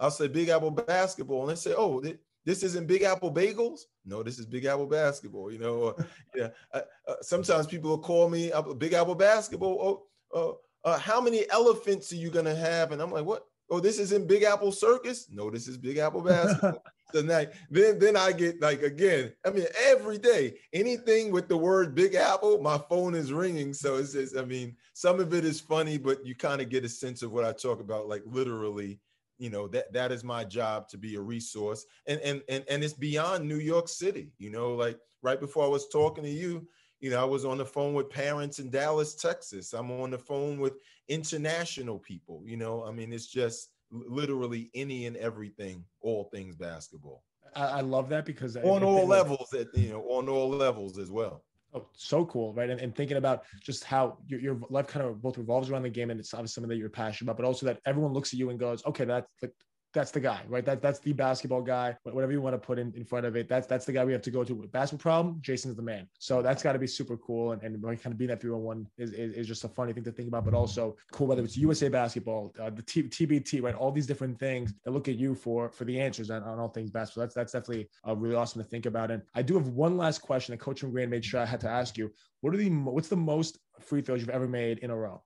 I'll 0.00 0.10
say 0.10 0.28
Big 0.28 0.48
Apple 0.48 0.70
basketball, 0.70 1.42
and 1.42 1.50
they 1.50 1.60
say, 1.60 1.74
"Oh, 1.76 2.02
this 2.44 2.62
isn't 2.62 2.86
Big 2.86 3.02
Apple 3.02 3.32
bagels." 3.32 3.82
No, 4.06 4.22
this 4.22 4.38
is 4.38 4.46
Big 4.46 4.64
Apple 4.64 4.86
basketball. 4.86 5.52
You 5.52 5.58
know, 5.58 5.74
or, 5.74 6.06
yeah. 6.34 6.48
Uh, 6.72 6.80
uh, 7.06 7.14
sometimes 7.20 7.66
people 7.66 7.90
will 7.90 7.98
call 7.98 8.28
me 8.28 8.50
Big 8.78 8.94
Apple 8.94 9.14
basketball. 9.14 10.06
Oh, 10.32 10.62
uh, 10.84 10.88
uh, 10.88 10.98
how 10.98 11.20
many 11.20 11.48
elephants 11.50 12.10
are 12.12 12.16
you 12.16 12.30
gonna 12.30 12.54
have? 12.54 12.92
And 12.92 13.02
I'm 13.02 13.10
like, 13.10 13.26
what? 13.26 13.44
Oh, 13.68 13.78
this 13.78 14.00
isn't 14.00 14.26
Big 14.26 14.42
Apple 14.42 14.72
Circus. 14.72 15.28
No, 15.30 15.50
this 15.50 15.68
is 15.68 15.76
Big 15.76 15.98
Apple 15.98 16.22
basketball. 16.22 16.82
so 17.12 17.20
now, 17.20 17.44
then, 17.70 18.00
then 18.00 18.16
I 18.16 18.32
get 18.32 18.60
like 18.60 18.82
again. 18.82 19.32
I 19.46 19.50
mean, 19.50 19.66
every 19.84 20.18
day, 20.18 20.54
anything 20.72 21.30
with 21.30 21.46
the 21.46 21.56
word 21.56 21.94
Big 21.94 22.14
Apple, 22.14 22.60
my 22.60 22.78
phone 22.88 23.14
is 23.14 23.32
ringing. 23.32 23.72
So 23.74 23.96
it's 23.96 24.14
just, 24.14 24.36
I 24.36 24.44
mean, 24.44 24.76
some 24.94 25.20
of 25.20 25.34
it 25.34 25.44
is 25.44 25.60
funny, 25.60 25.98
but 25.98 26.24
you 26.26 26.34
kind 26.34 26.60
of 26.60 26.68
get 26.68 26.84
a 26.84 26.88
sense 26.88 27.22
of 27.22 27.32
what 27.32 27.44
I 27.44 27.52
talk 27.52 27.80
about, 27.80 28.08
like 28.08 28.22
literally 28.26 28.98
you 29.40 29.48
know 29.50 29.66
that 29.66 29.92
that 29.92 30.12
is 30.12 30.22
my 30.22 30.44
job 30.44 30.86
to 30.88 30.98
be 30.98 31.16
a 31.16 31.20
resource. 31.20 31.86
And 32.06 32.20
and 32.20 32.42
and, 32.48 32.62
and 32.68 32.84
it's 32.84 32.92
beyond 32.92 33.48
new 33.48 33.56
york 33.56 33.88
city 33.88 34.32
you 34.38 34.50
know 34.50 34.74
like 34.74 34.98
right 35.22 35.40
before 35.40 35.64
i 35.64 35.68
was 35.68 35.88
talking 35.88 36.22
to 36.24 36.30
you 36.30 36.68
you 37.00 37.10
know 37.10 37.20
i 37.20 37.24
was 37.24 37.44
on 37.44 37.58
the 37.58 37.64
phone 37.64 37.94
with 37.94 38.10
parents 38.10 38.58
in 38.58 38.70
dallas 38.70 39.14
texas. 39.14 39.72
I'm 39.72 39.90
on 39.90 40.10
the 40.10 40.18
phone 40.18 40.60
with 40.60 40.74
international 41.08 41.98
people 41.98 42.42
you 42.44 42.56
know? 42.56 42.84
I 42.84 42.92
mean 42.92 43.12
it's 43.12 43.26
just 43.26 43.70
literally 43.90 44.70
any 44.74 45.06
and 45.06 45.16
everything 45.16 45.84
all 46.00 46.24
things 46.24 46.54
basketball. 46.54 47.24
I, 47.56 47.64
I 47.64 47.80
love 47.80 48.08
that 48.10 48.24
because 48.24 48.56
on 48.56 48.84
all 48.84 49.06
levels 49.06 49.52
at 49.54 49.74
you 49.74 49.90
know 49.90 50.02
on 50.02 50.28
all 50.28 50.48
levels 50.50 50.98
as 50.98 51.10
well 51.10 51.44
Oh, 51.72 51.86
so 51.94 52.26
cool, 52.26 52.52
right? 52.52 52.68
And, 52.68 52.80
and 52.80 52.94
thinking 52.94 53.16
about 53.16 53.44
just 53.62 53.84
how 53.84 54.18
your, 54.26 54.40
your 54.40 54.60
life 54.70 54.88
kind 54.88 55.06
of 55.06 55.22
both 55.22 55.38
revolves 55.38 55.70
around 55.70 55.82
the 55.82 55.90
game, 55.90 56.10
and 56.10 56.18
it's 56.18 56.34
obviously 56.34 56.54
something 56.54 56.68
that 56.68 56.76
you're 56.78 56.88
passionate 56.88 57.30
about, 57.30 57.36
but 57.36 57.46
also 57.46 57.66
that 57.66 57.78
everyone 57.86 58.12
looks 58.12 58.32
at 58.32 58.38
you 58.40 58.50
and 58.50 58.58
goes, 58.58 58.84
"Okay, 58.86 59.04
that's 59.04 59.30
like 59.40 59.52
that's 59.92 60.10
the 60.10 60.20
guy, 60.20 60.42
right? 60.48 60.64
That 60.64 60.82
that's 60.82 61.00
the 61.00 61.12
basketball 61.12 61.62
guy. 61.62 61.96
Whatever 62.04 62.32
you 62.32 62.40
want 62.40 62.54
to 62.54 62.58
put 62.58 62.78
in, 62.78 62.92
in 62.94 63.04
front 63.04 63.26
of 63.26 63.36
it, 63.36 63.48
that's 63.48 63.66
that's 63.66 63.84
the 63.84 63.92
guy 63.92 64.04
we 64.04 64.12
have 64.12 64.22
to 64.22 64.30
go 64.30 64.44
to. 64.44 64.54
With 64.54 64.70
basketball 64.70 65.02
problem, 65.02 65.38
Jason's 65.40 65.76
the 65.76 65.82
man. 65.82 66.08
So 66.18 66.42
that's 66.42 66.62
got 66.62 66.72
to 66.72 66.78
be 66.78 66.86
super 66.86 67.16
cool. 67.16 67.52
And, 67.52 67.62
and 67.62 67.82
kind 67.82 68.06
of 68.06 68.18
being 68.18 68.28
that 68.28 68.40
301 68.40 68.86
is, 68.98 69.12
is, 69.12 69.34
is 69.34 69.46
just 69.48 69.64
a 69.64 69.68
funny 69.68 69.92
thing 69.92 70.04
to 70.04 70.12
think 70.12 70.28
about, 70.28 70.44
but 70.44 70.54
also 70.54 70.96
cool 71.12 71.26
whether 71.26 71.42
it's 71.42 71.56
USA 71.56 71.88
basketball, 71.88 72.52
uh, 72.60 72.70
the 72.70 72.82
T, 72.82 73.02
TBT, 73.04 73.62
right? 73.62 73.74
All 73.74 73.90
these 73.90 74.06
different 74.06 74.38
things 74.38 74.72
that 74.84 74.92
look 74.92 75.08
at 75.08 75.16
you 75.16 75.34
for 75.34 75.70
for 75.70 75.84
the 75.84 76.00
answers 76.00 76.30
on, 76.30 76.42
on 76.42 76.58
all 76.58 76.68
things 76.68 76.90
basketball. 76.90 77.24
That's 77.24 77.34
that's 77.34 77.52
definitely 77.52 77.88
uh, 78.06 78.14
really 78.14 78.36
awesome 78.36 78.62
to 78.62 78.68
think 78.68 78.86
about. 78.86 79.10
And 79.10 79.22
I 79.34 79.42
do 79.42 79.54
have 79.54 79.68
one 79.68 79.96
last 79.96 80.20
question 80.20 80.52
that 80.52 80.58
Coach 80.58 80.80
from 80.80 80.92
made 80.92 81.24
sure 81.24 81.40
I 81.40 81.46
had 81.46 81.60
to 81.60 81.68
ask 81.68 81.96
you. 81.96 82.12
What 82.42 82.54
are 82.54 82.56
the 82.56 82.70
what's 82.70 83.08
the 83.08 83.16
most 83.16 83.58
free 83.80 84.02
throws 84.02 84.20
you've 84.20 84.30
ever 84.30 84.48
made 84.48 84.78
in 84.78 84.90
a 84.90 84.96
row? 84.96 85.22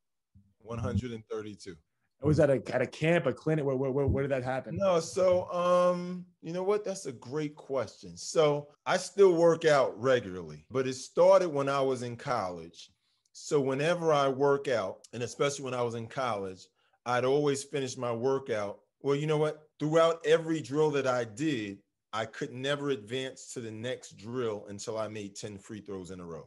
132 0.63 1.77
was 2.25 2.37
that 2.39 2.51
a, 2.51 2.63
at 2.75 2.83
a 2.83 2.87
camp, 2.87 3.27
a 3.27 3.33
clinic? 3.33 3.65
Where, 3.65 3.77
where, 3.77 3.91
where, 3.91 4.07
where 4.07 4.23
did 4.23 4.31
that 4.31 4.45
happen? 4.45 4.77
No, 4.77 5.01
so 5.01 5.51
um, 5.53 6.25
you 6.43 6.53
know 6.53 6.63
what? 6.63 6.85
That's 6.85 7.07
a 7.07 7.13
great 7.13 7.55
question. 7.55 8.17
So 8.17 8.69
I 8.87 8.97
still 8.97 9.35
work 9.35 9.65
out 9.65 10.01
regularly, 10.01 10.65
but 10.71 10.87
it 10.87 10.95
started 10.95 11.49
when 11.49 11.69
I 11.69 11.81
was 11.81 12.03
in 12.03 12.17
college. 12.17 12.91
So 13.33 13.61
whenever 13.61 14.13
I 14.13 14.29
work 14.29 14.69
out, 14.69 15.07
and 15.13 15.23
especially 15.23 15.65
when 15.65 15.75
I 15.75 15.83
was 15.83 15.97
in 15.97 16.07
college, 16.07 16.67
I'd 17.05 17.25
always 17.25 17.65
finish 17.65 17.97
my 17.97 18.13
workout. 18.13 18.79
Well, 19.03 19.17
you 19.17 19.27
know 19.27 19.39
what? 19.39 19.69
Throughout 19.79 20.25
every 20.25 20.61
drill 20.61 20.91
that 20.93 21.07
I 21.07 21.25
did, 21.25 21.79
I 22.13 22.27
could 22.27 22.53
never 22.53 22.91
advance 22.91 23.53
to 23.55 23.61
the 23.61 23.73
next 23.73 24.17
drill 24.17 24.67
until 24.69 24.97
I 24.97 25.09
made 25.09 25.35
10 25.35 25.59
free 25.59 25.81
throws 25.81 26.13
in 26.13 26.21
a 26.21 26.25
row. 26.25 26.47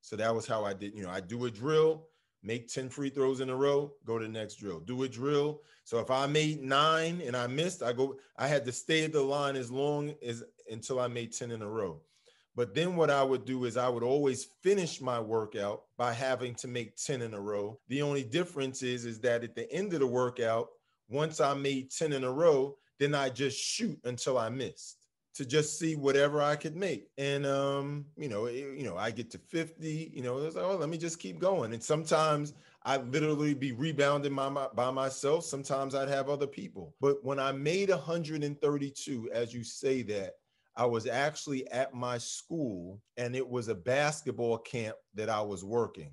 So 0.00 0.16
that 0.16 0.34
was 0.34 0.46
how 0.46 0.64
I 0.64 0.72
did, 0.72 0.94
you 0.94 1.02
know, 1.02 1.10
I 1.10 1.20
do 1.20 1.44
a 1.46 1.50
drill, 1.50 2.06
make 2.42 2.68
10 2.68 2.88
free 2.88 3.10
throws 3.10 3.40
in 3.40 3.50
a 3.50 3.56
row, 3.56 3.92
go 4.04 4.18
to 4.18 4.26
the 4.26 4.30
next 4.30 4.56
drill. 4.56 4.80
Do 4.80 5.02
a 5.02 5.08
drill. 5.08 5.62
So 5.84 5.98
if 5.98 6.10
I 6.10 6.26
made 6.26 6.62
nine 6.62 7.22
and 7.24 7.36
I 7.36 7.46
missed, 7.46 7.82
I 7.82 7.92
go, 7.92 8.16
I 8.36 8.46
had 8.46 8.64
to 8.66 8.72
stay 8.72 9.04
at 9.04 9.12
the 9.12 9.22
line 9.22 9.56
as 9.56 9.70
long 9.70 10.14
as 10.26 10.44
until 10.70 11.00
I 11.00 11.08
made 11.08 11.32
10 11.32 11.50
in 11.50 11.62
a 11.62 11.68
row. 11.68 12.00
But 12.54 12.74
then 12.74 12.96
what 12.96 13.10
I 13.10 13.22
would 13.22 13.44
do 13.44 13.64
is 13.64 13.76
I 13.76 13.88
would 13.88 14.02
always 14.02 14.48
finish 14.62 15.00
my 15.00 15.20
workout 15.20 15.84
by 15.96 16.12
having 16.12 16.54
to 16.56 16.68
make 16.68 16.96
10 16.96 17.22
in 17.22 17.34
a 17.34 17.40
row. 17.40 17.78
The 17.88 18.02
only 18.02 18.24
difference 18.24 18.82
is, 18.82 19.04
is 19.04 19.20
that 19.20 19.44
at 19.44 19.54
the 19.54 19.72
end 19.72 19.92
of 19.94 20.00
the 20.00 20.06
workout, 20.06 20.68
once 21.08 21.40
I 21.40 21.54
made 21.54 21.90
10 21.90 22.12
in 22.12 22.24
a 22.24 22.32
row, 22.32 22.76
then 22.98 23.14
I 23.14 23.30
just 23.30 23.58
shoot 23.58 23.98
until 24.04 24.38
I 24.38 24.48
missed 24.48 24.97
to 25.38 25.46
just 25.46 25.78
see 25.78 25.94
whatever 25.94 26.42
I 26.42 26.56
could 26.56 26.74
make. 26.74 27.10
And 27.16 27.46
um, 27.46 28.06
you 28.16 28.28
know, 28.28 28.46
it, 28.46 28.76
you 28.76 28.82
know, 28.82 28.96
I 28.96 29.12
get 29.12 29.30
to 29.30 29.38
50, 29.38 30.10
you 30.12 30.20
know, 30.20 30.38
it's 30.38 30.56
like, 30.56 30.64
oh, 30.64 30.74
let 30.74 30.88
me 30.88 30.98
just 30.98 31.20
keep 31.20 31.38
going. 31.38 31.72
And 31.72 31.80
sometimes 31.80 32.54
I'd 32.82 33.12
literally 33.12 33.54
be 33.54 33.70
rebounding 33.70 34.32
my, 34.32 34.48
my, 34.48 34.66
by 34.74 34.90
myself. 34.90 35.44
Sometimes 35.44 35.94
I'd 35.94 36.08
have 36.08 36.28
other 36.28 36.48
people. 36.48 36.92
But 37.00 37.24
when 37.24 37.38
I 37.38 37.52
made 37.52 37.88
132, 37.88 39.30
as 39.32 39.54
you 39.54 39.62
say 39.62 40.02
that, 40.02 40.32
I 40.74 40.84
was 40.86 41.06
actually 41.06 41.70
at 41.70 41.94
my 41.94 42.18
school 42.18 43.00
and 43.16 43.36
it 43.36 43.48
was 43.48 43.68
a 43.68 43.76
basketball 43.76 44.58
camp 44.58 44.96
that 45.14 45.30
I 45.30 45.40
was 45.40 45.64
working. 45.64 46.10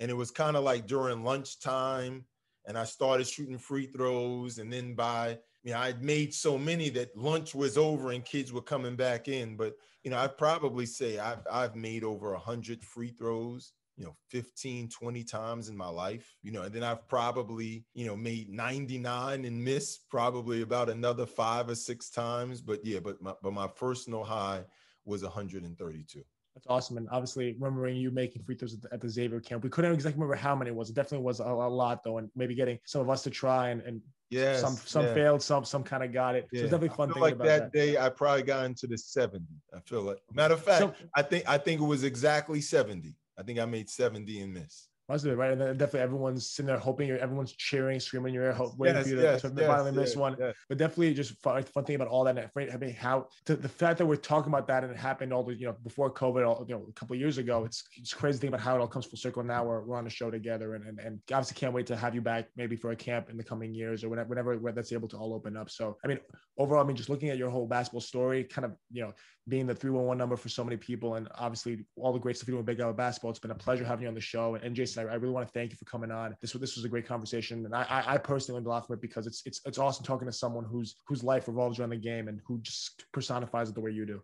And 0.00 0.10
it 0.10 0.14
was 0.14 0.32
kind 0.32 0.56
of 0.56 0.64
like 0.64 0.88
during 0.88 1.22
lunchtime 1.22 2.24
and 2.66 2.76
I 2.76 2.86
started 2.86 3.28
shooting 3.28 3.58
free 3.58 3.86
throws. 3.86 4.58
And 4.58 4.72
then 4.72 4.96
by 4.96 5.38
you 5.64 5.72
know, 5.72 5.78
I'd 5.78 6.02
made 6.02 6.34
so 6.34 6.58
many 6.58 6.90
that 6.90 7.16
lunch 7.16 7.54
was 7.54 7.78
over 7.78 8.12
and 8.12 8.24
kids 8.24 8.52
were 8.52 8.60
coming 8.60 8.96
back 8.96 9.28
in. 9.28 9.56
But, 9.56 9.76
you 10.04 10.10
know, 10.10 10.18
I'd 10.18 10.36
probably 10.36 10.84
say 10.84 11.18
I've, 11.18 11.46
I've 11.50 11.74
made 11.74 12.04
over 12.04 12.32
100 12.32 12.84
free 12.84 13.08
throws, 13.08 13.72
you 13.96 14.04
know, 14.04 14.14
15, 14.28 14.90
20 14.90 15.24
times 15.24 15.70
in 15.70 15.76
my 15.76 15.88
life, 15.88 16.36
you 16.42 16.52
know, 16.52 16.62
and 16.62 16.74
then 16.74 16.82
I've 16.82 17.08
probably, 17.08 17.86
you 17.94 18.06
know, 18.06 18.14
made 18.14 18.50
99 18.50 19.46
and 19.46 19.64
missed 19.64 20.10
probably 20.10 20.60
about 20.60 20.90
another 20.90 21.24
five 21.24 21.70
or 21.70 21.74
six 21.74 22.10
times. 22.10 22.60
But 22.60 22.84
yeah, 22.84 23.00
but 23.00 23.22
my, 23.22 23.32
but 23.42 23.54
my 23.54 23.66
personal 23.66 24.22
high 24.22 24.64
was 25.06 25.22
132. 25.22 26.22
That's 26.54 26.66
awesome. 26.68 26.96
And 26.98 27.08
obviously, 27.10 27.56
remembering 27.58 27.96
you 27.96 28.10
making 28.12 28.42
free 28.42 28.54
throws 28.54 28.74
at 28.74 28.82
the, 28.82 28.92
at 28.92 29.00
the 29.00 29.08
Xavier 29.08 29.40
camp, 29.40 29.64
we 29.64 29.70
couldn't 29.70 29.92
exactly 29.92 30.20
remember 30.20 30.36
how 30.40 30.54
many 30.54 30.70
it 30.70 30.76
was. 30.76 30.88
It 30.88 30.94
definitely 30.94 31.24
was 31.24 31.40
a, 31.40 31.44
a 31.44 31.68
lot, 31.68 32.04
though, 32.04 32.18
and 32.18 32.30
maybe 32.36 32.54
getting 32.54 32.78
some 32.84 33.00
of 33.00 33.10
us 33.10 33.22
to 33.24 33.30
try 33.30 33.70
and, 33.70 33.80
and 33.82 34.00
Yes, 34.30 34.60
some 34.60 34.74
some 34.74 35.04
yeah. 35.04 35.14
failed, 35.14 35.42
some 35.42 35.64
some 35.64 35.84
kind 35.84 36.02
of 36.02 36.12
got 36.12 36.34
it. 36.34 36.44
So 36.50 36.56
Yeah. 36.56 36.62
it's 36.62 36.70
definitely 36.72 36.94
I 36.94 36.96
fun 36.96 37.12
feel 37.12 37.22
like 37.22 37.34
about 37.34 37.46
that, 37.46 37.58
that. 37.64 37.72
day 37.72 37.98
I 37.98 38.08
probably 38.08 38.42
got 38.42 38.64
into 38.64 38.86
the 38.88 38.98
70. 38.98 39.44
I 39.72 39.78
feel 39.80 40.02
like 40.02 40.18
matter 40.32 40.54
of 40.54 40.62
fact, 40.62 40.80
So- 40.80 40.94
I 41.14 41.22
think 41.22 41.44
I 41.48 41.58
think 41.58 41.80
it 41.80 41.84
was 41.84 42.02
exactly 42.04 42.60
70. 42.60 43.14
I 43.38 43.42
think 43.42 43.58
I 43.60 43.64
made 43.64 43.88
70 43.90 44.40
and 44.40 44.54
miss. 44.54 44.88
Must 45.08 45.22
have 45.22 45.32
been 45.32 45.38
right, 45.38 45.52
and 45.52 45.60
then 45.60 45.76
definitely 45.76 46.00
everyone's 46.00 46.48
sitting 46.48 46.66
there 46.66 46.78
hoping 46.78 47.06
you're, 47.06 47.18
everyone's 47.18 47.52
cheering, 47.52 48.00
screaming 48.00 48.30
in 48.30 48.34
your 48.34 48.44
ear, 48.44 48.52
hope, 48.54 48.78
waiting 48.78 48.96
Yes, 48.96 49.04
for 49.04 49.10
you 49.10 49.16
to, 49.16 49.22
yes, 49.22 49.42
to 49.42 49.52
yes, 49.54 49.66
finally 49.66 49.92
miss 49.92 50.16
one. 50.16 50.34
But 50.68 50.78
definitely 50.78 51.12
just 51.12 51.38
fun, 51.42 51.62
fun 51.62 51.84
thing 51.84 51.96
about 51.96 52.08
all 52.08 52.24
that. 52.24 52.38
And 52.38 52.72
I 52.72 52.76
mean, 52.78 52.94
how 52.94 53.28
the, 53.44 53.56
the 53.56 53.68
fact 53.68 53.98
that 53.98 54.06
we're 54.06 54.16
talking 54.16 54.50
about 54.50 54.66
that 54.68 54.82
and 54.82 54.90
it 54.90 54.96
happened 54.96 55.34
all 55.34 55.42
the 55.42 55.54
you 55.54 55.66
know 55.66 55.76
before 55.84 56.10
COVID, 56.10 56.46
all, 56.46 56.64
you 56.66 56.74
know, 56.74 56.86
a 56.88 56.92
couple 56.92 57.12
of 57.12 57.20
years 57.20 57.36
ago. 57.36 57.64
It's 57.64 57.84
it's 57.96 58.14
crazy 58.14 58.38
to 58.38 58.40
think 58.40 58.54
about 58.54 58.62
how 58.62 58.76
it 58.76 58.80
all 58.80 58.88
comes 58.88 59.04
full 59.04 59.18
circle. 59.18 59.42
Now 59.42 59.64
we're, 59.64 59.82
we're 59.82 59.98
on 59.98 60.06
a 60.06 60.10
show 60.10 60.30
together, 60.30 60.74
and, 60.74 60.86
and 60.86 60.98
and 60.98 61.20
obviously 61.30 61.56
can't 61.60 61.74
wait 61.74 61.86
to 61.88 61.96
have 61.96 62.14
you 62.14 62.22
back 62.22 62.48
maybe 62.56 62.74
for 62.74 62.92
a 62.92 62.96
camp 62.96 63.28
in 63.28 63.36
the 63.36 63.44
coming 63.44 63.74
years 63.74 64.04
or 64.04 64.08
whenever 64.08 64.30
whenever 64.30 64.72
that's 64.72 64.92
able 64.92 65.08
to 65.08 65.18
all 65.18 65.34
open 65.34 65.54
up. 65.54 65.68
So 65.68 65.98
I 66.02 66.08
mean, 66.08 66.18
overall, 66.56 66.82
I 66.82 66.86
mean, 66.86 66.96
just 66.96 67.10
looking 67.10 67.28
at 67.28 67.36
your 67.36 67.50
whole 67.50 67.66
basketball 67.66 68.00
story, 68.00 68.44
kind 68.44 68.64
of 68.64 68.72
you 68.90 69.02
know 69.02 69.12
being 69.48 69.66
the 69.66 69.74
311 69.74 70.16
number 70.16 70.36
for 70.36 70.48
so 70.48 70.64
many 70.64 70.76
people 70.76 71.16
and 71.16 71.28
obviously 71.34 71.84
all 71.96 72.12
the 72.12 72.18
great 72.18 72.36
stuff 72.36 72.48
you're 72.48 72.54
doing 72.54 72.64
with 72.64 72.76
Big 72.76 72.80
Apple 72.80 72.94
Basketball. 72.94 73.30
It's 73.30 73.38
been 73.38 73.50
a 73.50 73.54
pleasure 73.54 73.84
having 73.84 74.04
you 74.04 74.08
on 74.08 74.14
the 74.14 74.20
show. 74.20 74.54
And, 74.54 74.74
Jason, 74.74 74.93
I, 74.98 75.02
I 75.02 75.14
really 75.14 75.32
want 75.32 75.46
to 75.46 75.52
thank 75.52 75.70
you 75.70 75.76
for 75.76 75.84
coming 75.84 76.10
on. 76.10 76.36
This 76.40 76.52
was 76.52 76.60
this 76.60 76.76
was 76.76 76.84
a 76.84 76.88
great 76.88 77.06
conversation. 77.06 77.64
And 77.64 77.74
I 77.74 78.04
I, 78.06 78.18
personally 78.18 78.58
learned 78.58 78.66
a 78.66 78.70
lot 78.70 78.86
from 78.86 78.94
it 78.94 79.00
because 79.00 79.26
it's 79.26 79.42
it's 79.46 79.60
it's 79.64 79.78
awesome 79.78 80.04
talking 80.04 80.26
to 80.26 80.32
someone 80.32 80.64
whose 80.64 80.96
whose 81.06 81.22
life 81.22 81.48
revolves 81.48 81.78
around 81.78 81.90
the 81.90 81.96
game 81.96 82.28
and 82.28 82.40
who 82.46 82.58
just 82.60 83.04
personifies 83.12 83.68
it 83.68 83.74
the 83.74 83.80
way 83.80 83.90
you 83.90 84.06
do. 84.06 84.22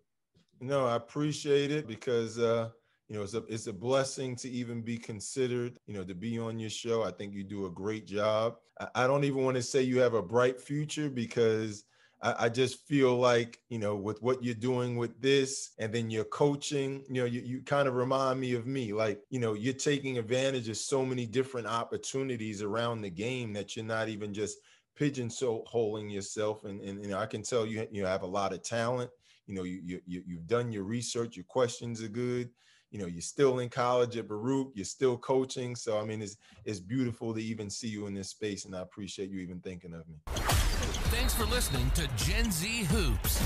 No, 0.61 0.87
I 0.87 0.97
appreciate 0.97 1.71
it 1.71 1.87
because 1.87 2.39
uh, 2.39 2.69
you 3.09 3.17
know 3.17 3.23
it's 3.23 3.35
a 3.35 3.45
it's 3.49 3.67
a 3.67 3.73
blessing 3.73 4.37
to 4.37 4.51
even 4.51 4.83
be 4.83 4.99
considered. 4.99 5.79
You 5.87 5.95
know, 5.95 6.05
to 6.05 6.15
be 6.15 6.39
on 6.39 6.59
your 6.59 6.71
show. 6.71 7.03
I 7.03 7.11
think 7.11 7.35
you 7.35 7.45
do 7.45 7.67
a 7.67 7.71
great 7.71 8.07
job. 8.07 8.57
I, 8.79 8.89
I 8.95 9.07
don't 9.07 9.25
even 9.25 9.45
want 9.45 9.57
to 9.57 9.63
say 9.63 9.83
you 9.83 10.01
have 10.01 10.15
a 10.15 10.23
bright 10.23 10.61
future 10.61 11.09
because 11.09 11.85
I, 12.23 12.47
I 12.47 12.49
just 12.49 12.87
feel 12.87 13.17
like 13.17 13.61
you 13.69 13.79
know 13.79 13.97
with 13.97 14.23
what 14.23 14.43
you're 14.43 14.55
doing 14.55 14.97
with 14.97 15.21
this, 15.21 15.71
and 15.79 15.93
then 15.93 16.11
your 16.11 16.25
coaching. 16.25 17.05
You 17.09 17.23
know, 17.23 17.25
you 17.25 17.41
you 17.41 17.63
kind 17.63 17.89
of 17.89 17.95
remind 17.95 18.41
me 18.41 18.55
of 18.55 18.67
me. 18.67 18.93
Like 18.93 19.21
you 19.31 19.41
know, 19.41 19.55
you're 19.55 19.75
taking 19.75 20.19
advantage 20.19 20.69
of 20.69 20.77
so 20.77 21.05
many 21.05 21.27
different 21.27 21.67
opportunities 21.67 22.63
around 22.63 23.03
the 23.03 23.11
game 23.11 23.53
that 23.55 23.77
you're 23.77 23.85
not 23.85 24.09
even 24.09 24.33
just 24.35 24.59
pigeonholing 24.99 26.13
yourself. 26.13 26.65
And 26.65 26.81
and 26.81 27.03
you 27.03 27.11
know, 27.11 27.19
I 27.19 27.27
can 27.27 27.43
tell 27.43 27.67
you 27.67 27.87
you 27.91 28.07
have 28.07 28.23
a 28.23 28.27
lot 28.27 28.53
of 28.53 28.63
talent 28.63 29.11
you 29.51 29.57
know 29.57 29.65
you 29.65 30.01
you- 30.07 30.23
you've 30.27 30.47
done 30.47 30.71
your 30.71 30.85
research 30.85 31.37
your 31.37 31.45
questions 31.45 32.01
are 32.03 32.09
good 32.09 32.51
you 32.91 32.99
know 32.99 33.07
you're 33.07 33.21
still 33.21 33.59
in 33.59 33.69
college 33.69 34.17
at 34.17 34.29
baruch 34.29 34.71
you're 34.75 34.85
still 34.85 35.19
coaching 35.19 35.75
so 35.75 35.99
i 35.99 36.05
mean 36.05 36.23
it's 36.23 36.37
it's 36.65 36.81
beautiful 36.81 37.35
to 37.35 37.43
even 37.43 37.69
see 37.69 37.89
you 37.89 38.07
in 38.07 38.15
this 38.15 38.31
space 38.31 38.65
and 38.65 38.77
i 38.77 38.81
appreciate 38.81 39.29
you 39.29 39.41
even 39.41 39.61
thinking 39.61 39.93
of 39.93 40.07
me 40.09 40.70
Thanks 41.11 41.35
for 41.35 41.45
listening 41.45 41.91
to 41.93 42.09
Gen 42.17 42.51
Z 42.51 42.85
Hoops. 42.85 43.43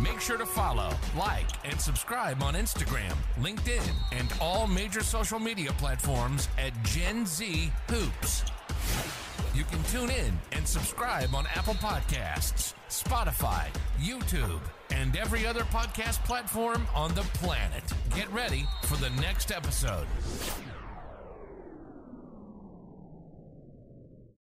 Make 0.00 0.20
sure 0.20 0.36
to 0.36 0.46
follow, 0.46 0.90
like, 1.16 1.46
and 1.64 1.80
subscribe 1.80 2.42
on 2.42 2.54
Instagram, 2.54 3.14
LinkedIn, 3.38 3.88
and 4.10 4.32
all 4.40 4.66
major 4.66 5.02
social 5.02 5.38
media 5.38 5.72
platforms 5.72 6.48
at 6.58 6.72
Gen 6.82 7.24
Z 7.26 7.70
Hoops. 7.88 8.44
You 9.54 9.64
can 9.64 9.82
tune 9.84 10.10
in 10.10 10.38
and 10.52 10.66
subscribe 10.66 11.34
on 11.34 11.46
Apple 11.54 11.74
Podcasts, 11.74 12.74
Spotify, 12.88 13.66
YouTube, 14.00 14.60
and 14.90 15.16
every 15.16 15.46
other 15.46 15.62
podcast 15.64 16.24
platform 16.24 16.86
on 16.94 17.14
the 17.14 17.22
planet. 17.34 17.84
Get 18.14 18.32
ready 18.32 18.66
for 18.84 18.96
the 18.96 19.10
next 19.20 19.52
episode. 19.52 20.06